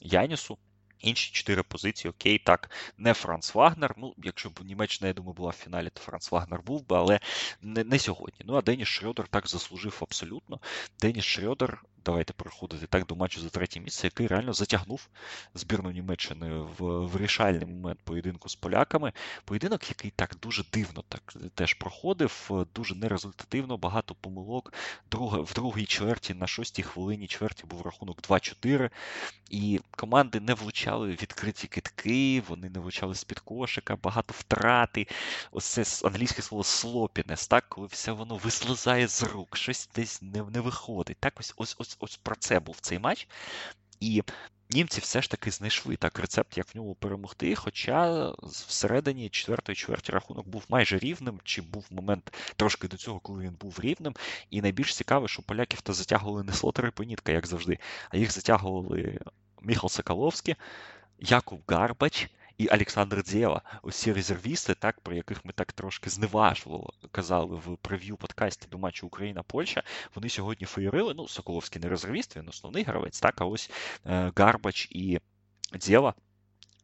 [0.00, 0.58] Янісу.
[1.00, 3.94] Інші чотири позиції, окей, так, не Франц Вагнер.
[3.98, 7.20] Ну, якщо б Німеччина, я думаю, була в фіналі, то Франц Вагнер був би, але
[7.62, 8.44] не не сьогодні.
[8.44, 10.60] Ну, а Деніс Шрьодер так заслужив абсолютно.
[11.00, 15.08] Деніс Шрьодер давайте переходити так до матчу за третє місце, який реально затягнув
[15.54, 19.12] збірну Німеччини в вирішальний момент поєдинку з поляками.
[19.44, 24.72] Поєдинок, який так дуже дивно так теж проходив, дуже нерезультативно, багато помилок.
[25.10, 28.90] Друга, в другій чверті на шостій хвилині чверті був рахунок 2-4.
[29.50, 35.06] І команди не влучали відкриті китки, вони не влучали з-під кошика, багато втрати.
[35.52, 40.42] Ось це англійське слово слопінес, так, коли все воно вислизає з рук, щось десь не
[40.42, 41.16] не виходить.
[41.20, 43.28] Так, ось ось ось ось про це був цей матч.
[44.00, 44.22] І
[44.70, 47.54] німці все ж таки знайшли так рецепт, як в ньому перемогти.
[47.54, 53.44] Хоча всередині четвертої чверті рахунок був майже рівним, чи був момент трошки до цього, коли
[53.44, 54.14] він був рівним.
[54.50, 57.78] І найбільш цікаве, що поляків то затягували не Слотер і Понітка, як завжди,
[58.10, 59.18] а їх затягували
[59.62, 60.54] Міхал Соколовський,
[61.18, 67.56] Яков Гарбач і Олександр Дзєва, усі резервісти, так про яких ми так трошки зневажливо казали
[67.56, 69.82] в прев'ю подкасті до матчу Україна-Польща.
[70.14, 71.14] Вони сьогодні феєрили.
[71.16, 73.70] Ну, Соколовський не резервіст, він основний гравець, так, а ось
[74.06, 75.20] е, Гарбач і
[75.76, 76.14] Дзєва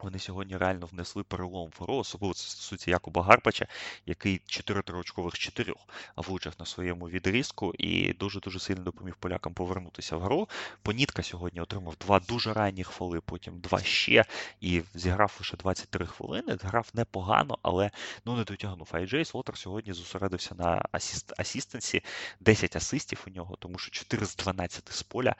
[0.02, 3.66] вони сьогодні реально внесли перелом в гру, особливо це стосується Якуба Гарбача,
[4.06, 5.74] який 4 триочкових з 4
[6.16, 10.48] влучив на своєму відрізку і дуже-дуже сильно допоміг полякам повернутися в гру.
[10.82, 14.24] Понітка сьогодні отримав два дуже ранніх фоли, потім два ще,
[14.60, 16.58] і зіграв лише 23 хвилини.
[16.62, 17.90] Грав непогано, але
[18.24, 18.88] ну не дотягнув.
[18.92, 22.02] А Джей Слотер сьогодні зосередився на асіст, асістенсі,
[22.40, 25.34] 10 асистів у нього, тому що 4 з 12 з поля.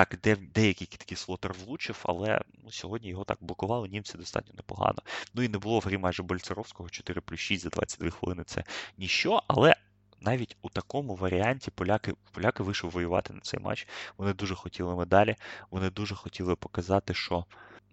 [0.00, 4.98] Так, де, деякий такий слотер влучив, але ну, сьогодні його так блокували німці достатньо непогано.
[5.34, 8.44] Ну і не було в грі майже Больцеровського 4 плюс 6 за 22 хвилини.
[8.46, 8.64] Це
[8.98, 9.76] ніщо, але
[10.20, 13.88] навіть у такому варіанті поляки поляки вийшли воювати на цей матч.
[14.16, 15.36] Вони дуже хотіли медалі,
[15.70, 17.44] вони дуже хотіли показати, що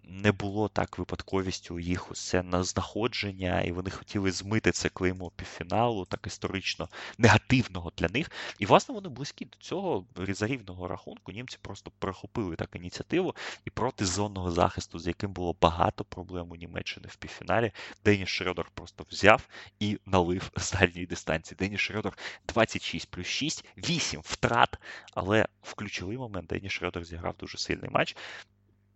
[0.08, 6.04] не було так випадковістю їх усе на знаходження, і вони хотіли змити це клеймо півфіналу,
[6.04, 8.30] так історично негативного для них.
[8.58, 11.32] І, власне, вони близькі до цього різарівного рахунку.
[11.32, 16.56] Німці просто перехопили так ініціативу і проти зонного захисту, з яким було багато проблем у
[16.56, 17.72] Німеччини в півфіналі.
[18.04, 19.48] Деніс Шредер просто взяв
[19.80, 21.56] і налив з дальньої дистанції.
[21.58, 22.18] Деніс Шредер
[22.48, 24.78] 26 плюс 6, 8 втрат.
[25.14, 28.16] Але в ключовий момент Деніс Шредер зіграв дуже сильний матч.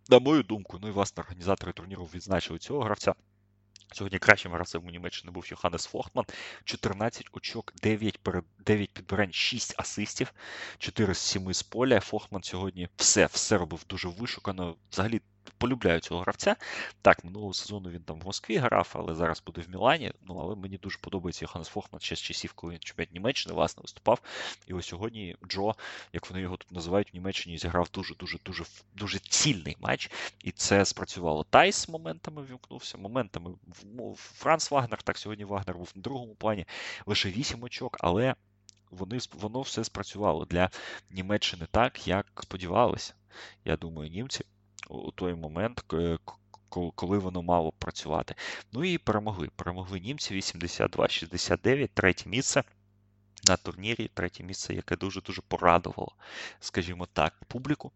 [0.09, 3.13] На мою думку, ну і власне організатори турніру відзначили цього гравця.
[3.93, 6.25] Сьогодні кращим гравцем у Німеччині був Йоханнес Фохтман.
[6.63, 8.19] 14 очок, 9
[8.65, 10.33] 9 підбирань, 6 асистів,
[10.77, 11.99] 4 з 7 з поля.
[11.99, 14.75] Фохтман сьогодні все все робив дуже вишукано.
[14.91, 15.21] Взагалі
[15.63, 16.55] полюбляю цього гравця.
[17.01, 20.11] Так, минулого сезону він там в Москві грав, але зараз буде в Мілані.
[20.21, 23.81] Ну, але мені дуже подобається Йоханнес Фохман ще з часів, коли він чемпіонат Німеччини власне
[23.81, 24.21] виступав.
[24.67, 25.75] І ось сьогодні Джо,
[26.13, 28.37] як вони його тут називають в Німеччині, зіграв дуже дуже
[28.95, 30.11] дуже цільний матч.
[30.43, 31.43] І це спрацювало.
[31.43, 33.51] Тайс моментами вімкнувся, моментами
[34.15, 35.03] Франц Вагнер.
[35.03, 36.65] Так, сьогодні Вагнер був на другому плані,
[37.05, 38.35] лише 8 очок, але.
[38.91, 40.69] Вони воно все спрацювало для
[41.11, 43.13] Німеччини так, як сподівалися.
[43.65, 44.45] Я думаю, німці
[44.89, 45.85] у той момент,
[46.95, 48.35] коли воно мало працювати.
[48.71, 49.49] Ну і перемогли.
[49.55, 52.63] Перемогли німці 82-69, третє місце.
[53.47, 56.15] На турнірі третє місце, яке дуже-дуже порадувало,
[56.59, 57.91] скажімо так, публіку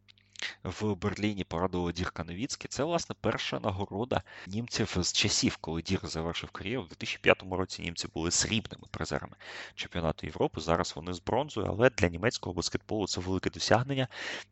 [0.64, 2.68] в Берліні порадувала Дірка Новіцький.
[2.70, 6.82] Це, власне, перша нагорода німців з часів, коли Дір завершив кар'єру.
[6.82, 9.36] У 2005 році німці були срібними призерами
[9.76, 10.62] чемпіонату Європи.
[10.62, 14.08] Зараз вони з бронзою, але для німецького баскетболу це велике досягнення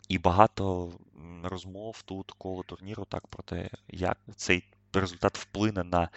[0.10, 0.92] і багато
[1.50, 6.10] розмов тут коло турніру так про те, як цей результат вплине на,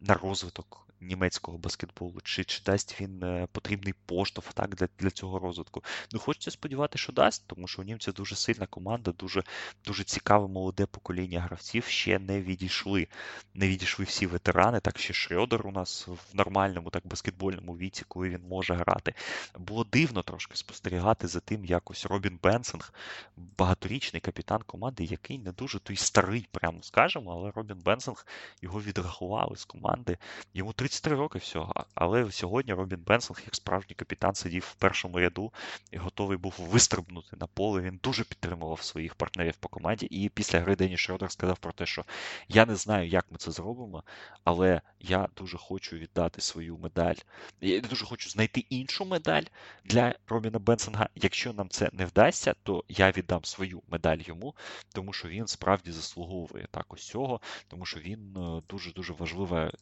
[0.00, 5.38] на розвиток німецького баскетболу, чи чи дасть він е, потрібний поштовх так, для для цього
[5.38, 5.84] розвитку.
[6.12, 9.42] Ну, хочеться сподіватися, що дасть, тому що у німців дуже сильна команда, дуже
[9.84, 13.08] дуже цікаве молоде покоління гравців ще не відійшли.
[13.54, 18.28] Не відійшли всі ветерани, так ще Шрьодер у нас в нормальному так баскетбольному віці, коли
[18.28, 19.14] він може грати.
[19.58, 22.92] Було дивно трошки спостерігати за тим, якось Робін Бенцинг,
[23.36, 28.26] багаторічний капітан команди, який не дуже той старий, прямо скажемо, але Робін Бенцинг
[28.62, 30.18] його відрахували з команди.
[30.54, 31.86] Йому 33 роки всього.
[31.94, 35.52] Але сьогодні Робін Бенцинг, як справжній капітан, сидів в першому ряду
[35.90, 37.80] і готовий був вистрибнути на поле.
[37.80, 40.06] Він дуже підтримував своїх партнерів по команді.
[40.06, 42.04] І після гри Дені Шродер сказав про те, що
[42.48, 44.04] я не знаю, як ми це зробимо,
[44.44, 47.14] але я дуже хочу віддати свою медаль.
[47.60, 49.44] Я дуже хочу знайти іншу медаль
[49.84, 51.08] для Робіна Бенсонга.
[51.14, 54.54] Якщо нам це не вдасться, то я віддам свою медаль йому,
[54.94, 58.36] тому що він справді заслуговує так ось цього, тому що він
[58.68, 59.72] дуже дуже важлива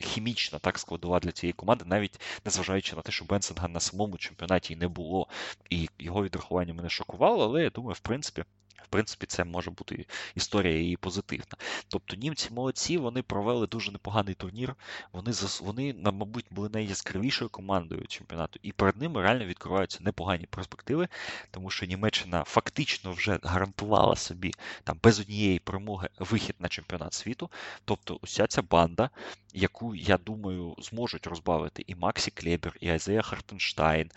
[0.00, 4.76] хімічна так складова для цієї команди, навіть незважаючи на те, що Бенсинга на самому чемпіонаті
[4.76, 5.28] не було,
[5.70, 8.44] і його відрахування мене шокувало, але я думаю, в принципі.
[8.82, 11.56] В принципі, це може бути історія і позитивна.
[11.88, 14.74] Тобто німці молодці, вони провели дуже непоганий турнір.
[15.12, 21.08] Вони вони, мабуть, були найяскравішою командою чемпіонату, і перед ними реально відкриваються непогані перспективи,
[21.50, 27.50] тому що Німеччина фактично вже гарантувала собі там без однієї перемоги вихід на чемпіонат світу.
[27.84, 29.10] Тобто, уся ця банда,
[29.52, 34.10] яку я думаю зможуть розбавити і Максі Клебер, і Айзея Хартенштайн,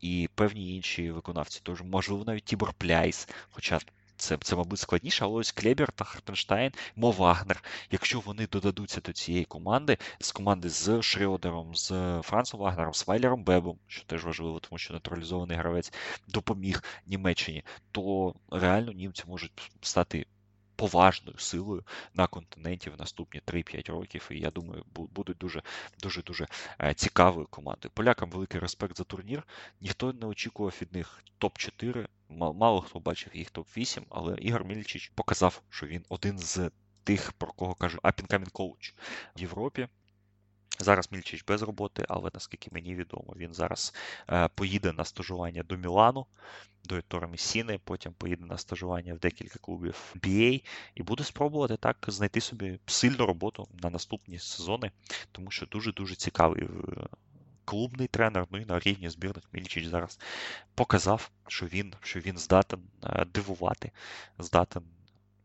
[0.00, 1.60] і певні інші виконавці.
[1.62, 3.80] Тож, можливо, навіть Тібор Пляйс, хоча
[4.18, 9.12] це, це, мабуть, складніше, але ось Клебер та Хартенштайн, Мо Вагнер, якщо вони додадуться до
[9.12, 11.88] цієї команди, з команди з Шрьодером, з
[12.22, 15.92] Францом Вагнером, з Вайлером-Беббом, що теж важливо, тому що натуралізований гравець
[16.28, 20.26] допоміг Німеччині, то реально німці можуть стати
[20.78, 24.28] поважною силою на континенті в наступні 3-5 років.
[24.30, 25.62] І я думаю, будуть дуже
[26.02, 26.46] дуже дуже
[26.80, 27.92] е, цікавою командою.
[27.94, 29.42] Полякам великий респект за турнір.
[29.80, 32.06] Ніхто не очікував від них топ-4.
[32.28, 36.70] Мало хто бачив їх топ-8, але Ігор Мільчич показав, що він один з
[37.04, 38.94] тих, про кого кажуть, апінкамін коуч
[39.36, 39.88] в Європі.
[40.80, 43.94] Зараз Мільчич без роботи, але наскільки мені відомо, він зараз
[44.30, 46.26] е, поїде на стажування до Мілану,
[46.84, 50.64] до Тора Месіни, потім поїде на стажування в декілька клубів BA
[50.94, 54.90] і буде спробувати так знайти собі сильну роботу на наступні сезони,
[55.32, 56.68] тому що дуже-дуже цікавий е,
[57.68, 60.18] клубний тренер, ну і на рівні збірних Мільчич зараз
[60.74, 63.92] показав, що він, що він здатен е, дивувати,
[64.38, 64.82] здатен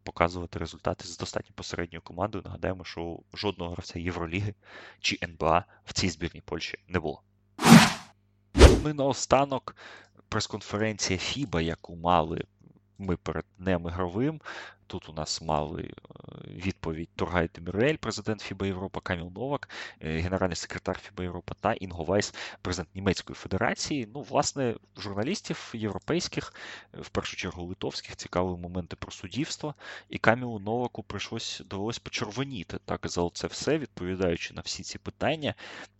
[0.03, 2.43] показувати результати з достатньо посередньою командою.
[2.45, 4.53] Нагадаємо, що жодного гравця Євроліги
[4.99, 7.21] чи НБА в цій збірній Польщі не було.
[8.55, 9.75] Ну і наостанок
[10.29, 12.43] прес-конференція FIBA, яку мали
[12.97, 14.41] ми перед днем ігровим.
[14.87, 15.93] Тут у нас мали е,
[16.47, 19.69] відповідь Тургай Демюрель, президент ФІБА Європа, Каміл Новак,
[20.01, 24.09] е, генеральний секретар ФІБА Європа та Інго Вайс, президент Німецької Федерації.
[24.13, 26.53] Ну, власне, журналістів європейських,
[26.93, 29.75] е, в першу чергу литовських, цікавили моменти про суддівство.
[30.09, 35.53] І Камілу Новаку прийшлось довелось почервоніти так за це все, відповідаючи на всі ці питання,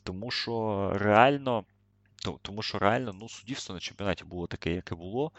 [0.03, 1.65] тому що реально.
[2.41, 5.31] Тому що реально ну, суддівство на чемпіонаті було таке, яке було.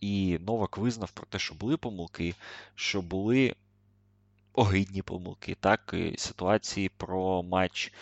[0.00, 2.34] І Новак визнав про те, що були помилки,
[2.74, 3.54] що були
[4.52, 7.92] огидні помилки, так, і ситуації про матч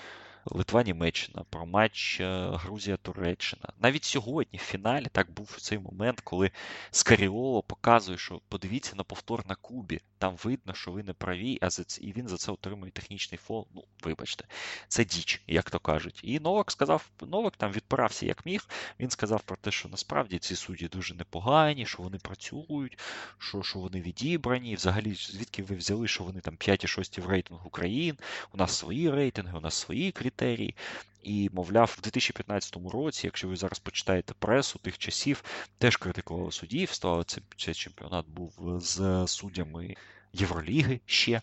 [0.50, 3.68] Литва-Німеччина, про матч е, Грузія-Туреччина.
[3.80, 6.50] Навіть сьогодні в фіналі так був цей момент, коли
[6.90, 10.00] Скаріоло показує, що подивіться на повтор на Кубі.
[10.18, 13.38] Там видно, що ви не праві, а за це, і він за це отримує технічний
[13.38, 13.66] фол.
[13.74, 14.44] Ну, вибачте,
[14.88, 16.20] це діч, як то кажуть.
[16.22, 18.68] І Новак сказав, Новак там відпирався як міг.
[19.00, 22.98] Він сказав про те, що насправді ці судді дуже непогані, що вони працюють,
[23.38, 24.74] що що вони відібрані.
[24.74, 28.16] взагалі, звідки ви взяли, що вони там 5-6 в рейтингу країн,
[28.52, 30.74] у нас свої рейтинги, у нас свої критерії.
[31.22, 35.44] І, мовляв, в 2015 році, якщо ви зараз почитаєте пресу тих часів,
[35.78, 39.96] теж критикували суддівство, але це, цей чемпіонат був з суддями
[40.32, 41.32] Євроліги ще.
[41.32, 41.40] Е,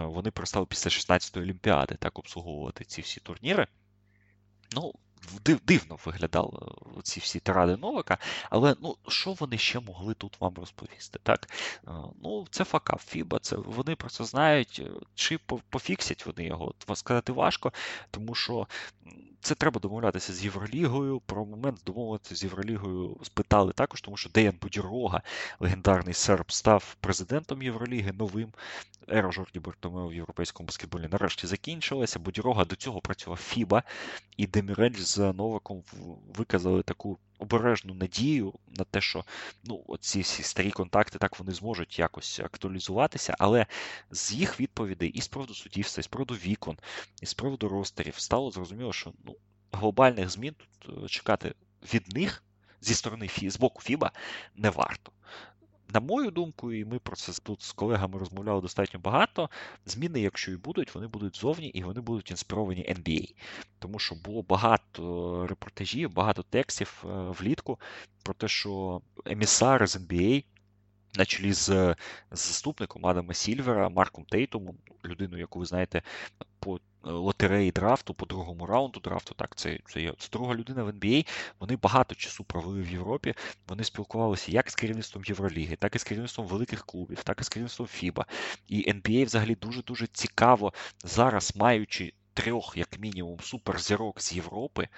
[0.00, 3.66] вони перестали після 16-ї Олімпіади так обслуговувати ці всі турніри.
[4.72, 4.94] Ну,
[5.66, 8.18] дивно виглядали ці всі тиради Новака,
[8.50, 11.18] але ну, що вони ще могли тут вам розповісти?
[11.22, 11.48] так?
[11.88, 11.90] Е,
[12.22, 15.38] ну, Це факап Фіба, це вони про це знають, е, чи
[15.70, 17.72] пофіксять вони його, сказати важко,
[18.10, 18.66] тому що
[19.40, 21.20] це треба домовлятися з Євролігою.
[21.20, 25.22] Про момент домовитися з Євролігою спитали також, тому що Деян Будірога,
[25.60, 28.52] легендарний серб, став президентом Євроліги новим.
[29.12, 32.18] Ера Жорді Бартомео в європейському баскетболі нарешті закінчилася.
[32.18, 33.82] Будірога до цього працював Фіба,
[34.36, 35.82] і Демірель з Новаком
[36.34, 39.24] виказали таку обережну надію на те, що
[39.64, 43.66] ну, ці всі старі контакти так вони зможуть якось актуалізуватися, але
[44.10, 46.78] з їх відповідей і з приводу суддівства, і з приводу вікон,
[47.22, 49.36] і з приводу ростерів стало зрозуміло, що ну,
[49.72, 51.54] глобальних змін тут е, чекати
[51.94, 52.42] від них
[52.80, 54.12] зі сторони Фі, з боку Фіба
[54.54, 55.12] не варто.
[55.94, 59.50] На мою думку, і ми про це тут з колегами розмовляли достатньо багато.
[59.86, 63.34] Зміни, якщо і будуть, вони будуть зовні і вони будуть інспіровані NBA.
[63.78, 67.08] Тому що було багато репортажів, багато текстів е,
[67.40, 67.80] влітку
[68.22, 70.44] про те, що емісари з NBA
[71.18, 71.96] на чолі з
[72.30, 76.02] заступником Адама Сільвера, Марком Тейтумом, людиною, яку ви знаєте,
[76.58, 80.88] по лотереї драфту, по другому раунду драфту, так, це це є це друга людина в
[80.88, 81.26] NBA.
[81.60, 83.34] Вони багато часу провели в Європі.
[83.68, 87.48] Вони спілкувалися як з керівництвом Євроліги, так і з керівництвом великих клубів, так і з
[87.48, 88.24] керівництвом FIBA.
[88.68, 90.72] І NBA взагалі дуже-дуже цікаво
[91.04, 94.88] зараз, маючи трьох, як мінімум, суперзірок з Європи,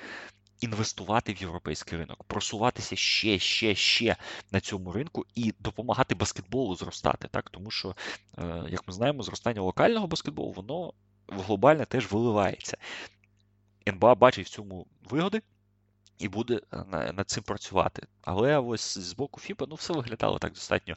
[0.61, 4.17] інвестувати в європейський ринок, просуватися ще, ще, ще
[4.53, 7.29] на цьому ринку і допомагати баскетболу зростати.
[7.29, 7.51] Так?
[7.51, 7.97] Тому що,
[8.39, 10.93] е, як ми знаємо, зростання локального баскетболу, воно
[11.31, 12.77] глобальне теж виливається.
[13.89, 15.43] НБА бачить в цьому вигоди.
[16.19, 18.07] І буде е, над цим працювати.
[18.23, 20.97] Але ось з боку ФІБА ну, все виглядало так достатньо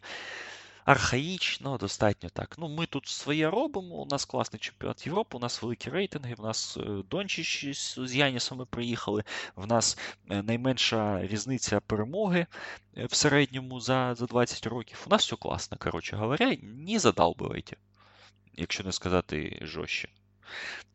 [0.85, 2.55] архаїчно, достатньо так.
[2.57, 6.41] Ну, Ми тут своє робимо, у нас класний чемпіонат Європи, у нас великі рейтинги, в
[6.41, 7.65] нас е, Дончич
[7.97, 9.23] з Янісами приїхали,
[9.55, 9.97] в нас
[10.29, 12.45] е, найменша різниця перемоги
[12.95, 15.03] в середньому за за 20 років.
[15.07, 17.77] У нас все класно, коротше говоря, не задалбивайте,
[18.53, 20.09] якщо не сказати жорстче.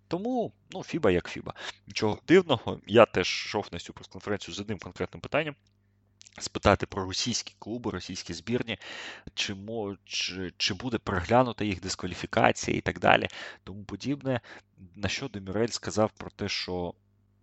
[0.09, 1.55] Тому, ну, Фіба як Фіба.
[1.87, 5.57] Нічого дивного, я теж йшов на цю прес-конференцію з одним конкретним питанням.
[6.41, 8.79] спитати про російські клуби, російські збірні,
[9.35, 9.57] чи
[10.05, 13.29] чи, чи буде переглянута їх дискваліфікація і так далі,
[13.65, 14.41] тому подібне.
[14.95, 16.95] На що Демюрель сказав про те, що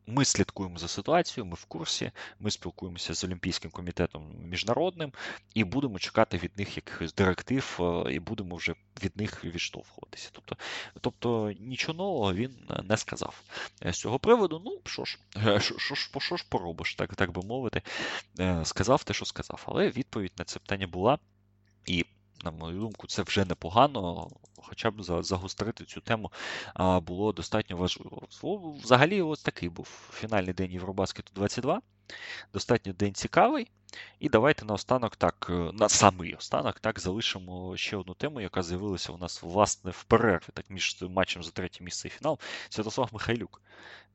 [0.08, 5.14] ми слідкуємо за ситуацією, ми в курсі, ми спілкуємося з Олімпійським комітетом міжнародним
[5.54, 10.30] і будемо чекати від них якихось директив, е, і будемо вже від них відштовхуватися.
[10.32, 10.58] Тобто,
[11.02, 13.42] тобто нічого нового він не сказав
[13.86, 14.62] з цього приводу.
[14.66, 15.20] Ну що ж,
[15.60, 17.82] що ж, що ж поробиш, так так би мовити,
[18.40, 19.64] е, сказав те, що сказав.
[19.66, 21.20] Але відповідь на це питання була.
[21.86, 22.06] І
[22.46, 26.32] на мою думку, це вже непогано, хоча б загострити цю тему
[27.02, 28.22] було достатньо важливо.
[28.84, 31.82] Взагалі, ось такий був фінальний день Євробаскету 22.
[32.54, 33.68] Достатньо день цікавий.
[34.20, 39.12] І давайте наостанок, так, е, на самий останок, так, залишимо ще одну тему, яка з'явилася
[39.12, 42.40] у нас власне в перерві, так між матчем за третє місце і фінал.
[42.70, 43.62] Святослав Михайлюк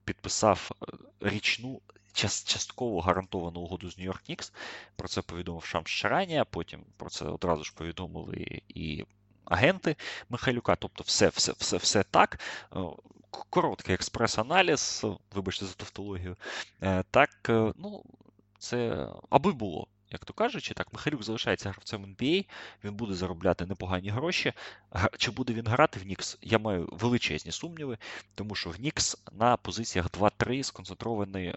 [0.04, 0.86] підписав е,
[1.20, 1.80] річну
[2.28, 4.52] частково гарантовану угоду з Нью-Йорк Нікс.
[4.96, 9.04] Про це повідомив Шамс Шарані, потім про це одразу ж повідомили і
[9.44, 9.96] агенти
[10.28, 10.76] Михайлюка.
[10.76, 12.40] Тобто, все, все, все, все так.
[12.76, 12.78] Е,
[13.50, 15.04] короткий експрес-аналіз,
[15.34, 16.36] вибачте за тавтологію.
[16.82, 17.30] Е, так,
[17.76, 18.04] ну,
[18.58, 22.46] це аби було як то кажучи, так, Михайлюк залишається гравцем NBA,
[22.84, 24.52] він буде заробляти непогані гроші.
[25.18, 26.38] Чи буде він грати в Нікс?
[26.42, 27.98] Я маю величезні сумніви,
[28.34, 31.54] тому що в Нікс на позиціях 2-3 сконцентровані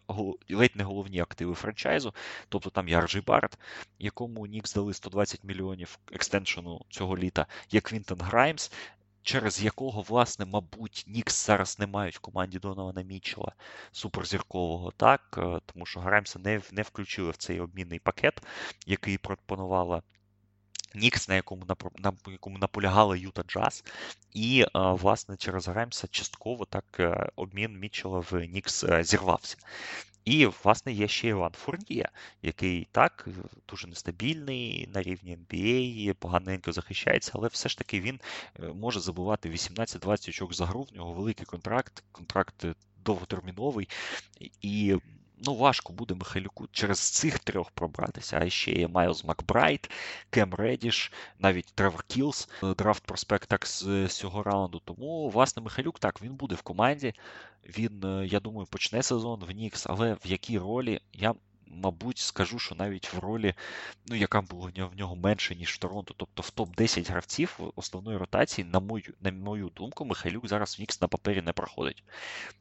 [0.49, 2.13] ледь не головні активи франчайзу.
[2.49, 3.59] Тобто там є Ар Джей Барретт,
[3.99, 8.71] якому Нікс дали 120 мільйонів extension у цього літа, є Квінтон Граймс,
[9.23, 13.53] через якого, власне, мабуть, Нікс зараз не мають в команді Донована Мітчелла
[13.91, 18.41] суперзіркового, так, е, тому що Граймса не не включили в цей обмінний пакет,
[18.85, 20.01] який пропонувала.
[20.95, 21.65] Нікс, на якому
[21.97, 23.83] на якому наполягала Юта Джаз,
[24.33, 29.57] і, е, власне, через Граймса частково так е, обмін Мічела в Нікс зірвався.
[30.25, 32.09] І, власне, є ще Іван Фурнія,
[32.41, 33.27] який так
[33.69, 38.19] дуже нестабільний на рівні NBA, поганенько захищається, але все ж таки він
[38.59, 40.81] е, може забувати 18-20 очок за гру.
[40.81, 43.89] В нього великий контракт, контракт е, довготерміновий.
[44.61, 44.95] І
[45.45, 48.39] ну, важко буде Михайлюку через цих трьох пробратися.
[48.41, 49.91] А ще є Майлз Макбрайд,
[50.29, 54.81] Кем Редіш, навіть Тревор Кілс, е, драфт проспект так з цього раунду.
[54.85, 57.13] Тому, власне, Михайлюк так, він буде в команді.
[57.77, 61.33] Він, е, я думаю, почне сезон в Нікс, але в якій ролі я
[61.67, 63.53] мабуть, скажу, що навіть в ролі,
[64.07, 68.67] ну, яка була в нього менше, ніж в Торонто, тобто в топ-10 гравців основної ротації,
[68.73, 72.03] на мою на мою думку, Михайлюк зараз в Нікс на папері не проходить.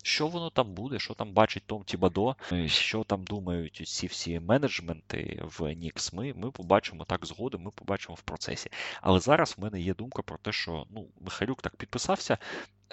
[0.02, 2.36] Що воно там буде, що там бачить Том Тібадо,
[2.66, 8.14] що там думають ці всі менеджменти в Нікс, ми ми побачимо так згодом, ми побачимо
[8.14, 8.70] в процесі.
[9.00, 12.38] Але зараз в мене є думка про те, що ну, Михайлюк так підписався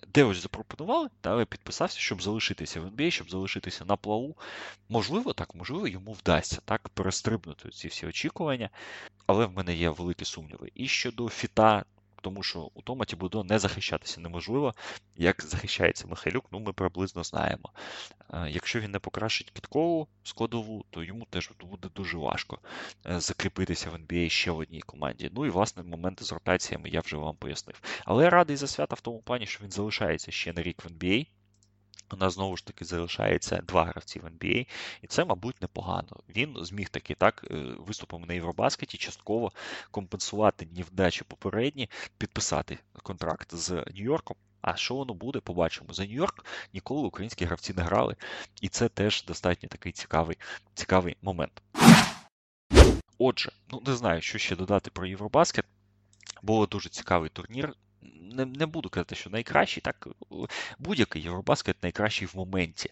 [0.08, 4.36] де ось запропонували, та підписався, щоб залишитися в NBA, щоб залишитися на плаву.
[4.90, 8.70] Можливо, так, можливо, йому вдасться так перестрибнути ці всі очікування,
[9.26, 10.72] але в мене є великі сумніви.
[10.76, 11.86] І щодо фіта,
[12.22, 14.74] тому що у Томаті буде не захищатися неможливо.
[15.16, 17.70] Як захищається Михайлюк, ну ми приблизно знаємо.
[18.34, 22.60] Е, якщо він не покращить кіткову складову, то йому теж буде дуже важко
[23.06, 25.32] е, закріпитися в NBA ще в одній команді.
[25.34, 27.82] Ну і власне моменти з ротаціями я вже вам пояснив.
[28.06, 30.88] Але я радий за свята в тому плані, що він залишається ще на рік в
[30.88, 31.28] NBA.
[32.14, 34.68] У нас знову ж таки залишається два гравці в NBA,
[35.02, 36.20] і це, мабуть, непогано.
[36.36, 39.52] Він зміг таки так е, виступом на Євробаскеті частково
[39.92, 44.36] компенсувати невдачі попередні, підписати контракт з Нью-Йорком.
[44.62, 45.94] А що воно буде, побачимо.
[45.94, 48.16] За Нью-Йорк ніколи українські гравці не грали,
[48.62, 50.38] і це теж достатньо такий цікавий,
[50.74, 51.62] цікавий момент.
[53.18, 55.66] Отже, ну не знаю, що ще додати про Євробаскет.
[56.42, 57.74] Було дуже цікавий турнір
[58.22, 60.08] не не буду казати, що найкращий, так
[60.80, 62.90] будь-який Євробаскет найкращий в моменті.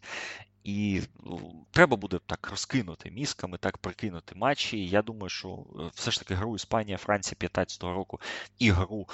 [0.64, 4.88] І ну, треба буде так розкинути мізками, так прикинути матчі.
[4.88, 8.22] Я думаю, що е, все ж таки гру Іспанія, Франція 2015 року
[8.60, 9.08] і гру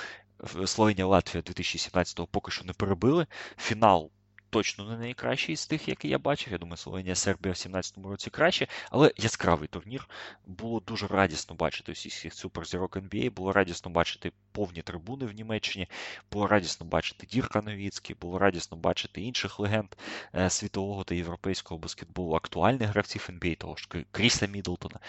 [0.61, 3.27] е, Словенія Латвія 2017-го поки що не перебили.
[3.57, 4.11] Фінал
[4.53, 6.51] точно не найкращий з тих, які я бачив.
[6.51, 10.09] Я думаю, Словенія Сербія в 17-му році краще, але яскравий турнір.
[10.45, 15.87] Було дуже радісно бачити цих суперзірок NBA, було радісно бачити повні трибуни в Німеччині,
[16.31, 19.89] було радісно бачити Дірка Новіцький, було радісно бачити інших легенд
[20.35, 24.99] е, світового та європейського баскетболу, актуальних гравців NBA, того ж Кріса Мідлтона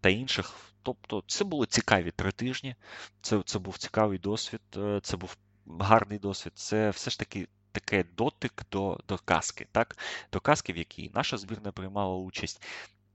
[0.00, 0.54] та інших.
[0.82, 2.74] Тобто це були цікаві три тижні.
[3.20, 5.36] Це це був цікавий досвід, е, це був
[5.66, 6.52] гарний досвід.
[6.56, 9.96] Це все ж таки таке дотик до до казки, так?
[10.32, 12.62] До казки, в якій наша збірна приймала участь.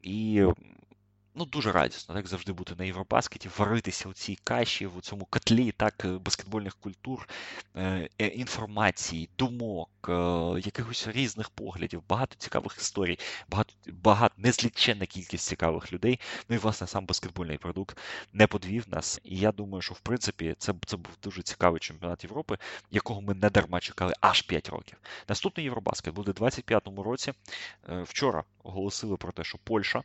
[0.02, 0.44] І
[1.36, 5.72] ну, дуже радісно, так завжди бути на Євробаскеті, варитися у цій каші, в цьому котлі
[5.72, 7.30] так, е, баскетбольних культур,
[7.76, 9.90] е, е, інформації, думок,
[10.66, 13.20] якихось різних поглядів, багато цікавих історій,
[13.50, 16.20] багато багато незліченна кількість цікавих людей.
[16.50, 17.98] Ну і власне сам баскетбольний продукт
[18.34, 19.20] не подвів нас.
[19.24, 22.58] І я думаю, що в принципі це це був дуже цікавий чемпіонат Європи,
[22.92, 24.98] якого ми не дарма чекали аж 5 років.
[25.28, 27.34] Наступний Євробаскет буде у 25-му році.
[27.88, 30.04] Вчора оголосили про те, що Польща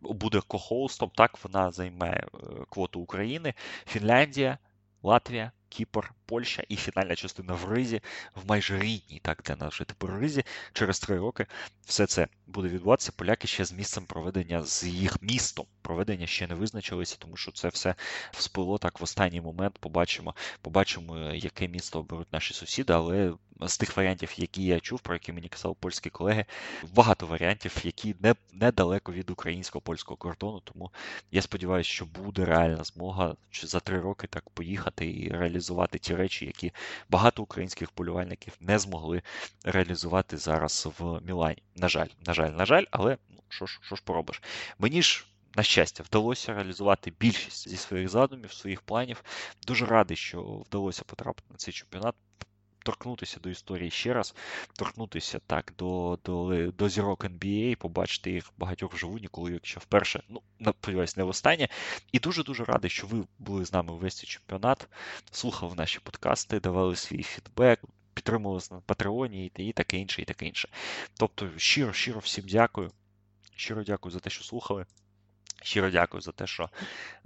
[0.00, 2.26] буде кохоустом, так вона займе е,
[2.68, 3.54] квоту України,
[3.86, 4.58] Фінляндія,
[5.02, 8.00] Латвія, Кіпр, Польща і фінальна частина в Ризі,
[8.34, 10.44] в майже рідній, так для нас вже тепер Ризі.
[10.72, 11.46] Через три роки
[11.86, 13.12] все це буде відбуватися.
[13.16, 15.66] Поляки ще з місцем проведення з їх містом.
[15.82, 17.94] Проведення ще не визначилися, тому що це все
[18.30, 19.78] всплило так в останній момент.
[19.78, 25.14] Побачимо, побачимо, яке місто оберуть наші сусіди, але з тих варіантів, які я чув, про
[25.14, 26.44] які мені казали польські колеги,
[26.94, 30.60] багато варіантів, які не недалеко від українського польського кордону.
[30.64, 30.90] Тому
[31.30, 35.63] я сподіваюся, що буде реальна змога за три роки так поїхати і реалізувати
[36.00, 36.72] ті речі, які
[37.08, 39.22] багато українських полювальників не змогли
[39.64, 41.62] реалізувати зараз в Мілані.
[41.76, 44.42] На жаль, на жаль, на жаль, але ну що ж, що ж поробиш?
[44.78, 45.24] Мені ж.
[45.56, 49.24] На щастя, вдалося реалізувати більшість зі своїх задумів, своїх планів.
[49.66, 52.14] Дуже радий, що вдалося потрапити на цей чемпіонат
[52.84, 54.34] торкнутися до історії ще раз,
[54.78, 60.42] торкнутися так до до, до зірок NBA, побачити їх багатьох вживу, ніколи, якщо вперше, ну,
[60.80, 61.68] сподіваюсь, не востаннє.
[62.12, 64.88] І дуже-дуже радий, що ви були з нами увесь цей чемпіонат,
[65.30, 67.80] слухали наші подкасти, давали свій фідбек.
[68.14, 70.68] Підтримували на Патреоні і таке інше, і таке інше.
[71.14, 72.90] Тобто, щиро, щиро всім дякую.
[73.56, 74.86] Щиро дякую за те, що слухали.
[75.64, 76.70] Щиро дякую за те, що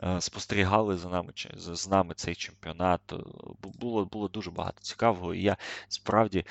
[0.03, 3.13] е, спостерігали за нами з нами цей чемпіонат.
[3.13, 3.17] Е,
[3.63, 5.57] було було дуже багато цікавого, і я
[5.89, 6.47] справді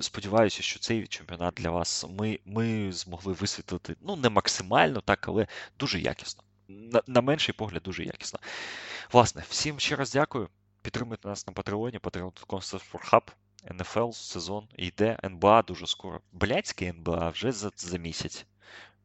[0.00, 5.46] сподіваюся, що цей чемпіонат для вас ми ми змогли висвітлити ну не максимально, так, але
[5.78, 6.42] дуже якісно.
[6.68, 8.40] На, на менший погляд, дуже якісно.
[9.12, 10.48] Власне, всім ще раз дякую.
[10.82, 13.22] Підтримуйте нас на Патреоні, patreon.com
[13.64, 16.20] NFL сезон йде, НБА дуже скоро.
[16.32, 18.46] Блядський НБА вже за, за місяць.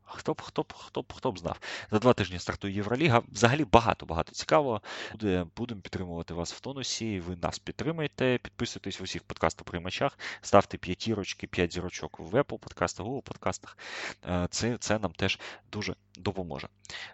[0.06, 1.60] Хто б хто б хто б хто б знав.
[1.92, 3.22] За два тижні стартує Євроліга.
[3.32, 4.82] Взагалі багато-багато цікавого.
[5.12, 7.20] Буде, Будемо підтримувати вас в тонусі.
[7.20, 8.40] Ви нас підтримуєте.
[8.44, 13.78] Підписуйтесь в усіх подкастоприймачах, ставте п'ятірочки, п'ять зірочок в Apple подкастах, Google подкастах.
[14.26, 15.40] Е, це це нам теж
[15.72, 16.68] дуже допоможе.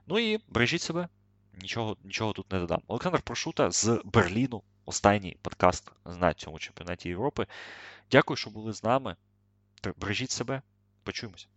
[0.08, 1.08] Ну і бережіть себе,
[1.62, 2.82] нічого нічого тут не додам.
[2.88, 4.64] Олександр Прошута з Берліну.
[4.86, 7.48] Останній подкаст на цьому чемпіонаті Європи.
[8.12, 9.16] Дякую, що були з нами.
[9.98, 10.62] Бережіть себе.
[11.04, 11.48] Почуємося.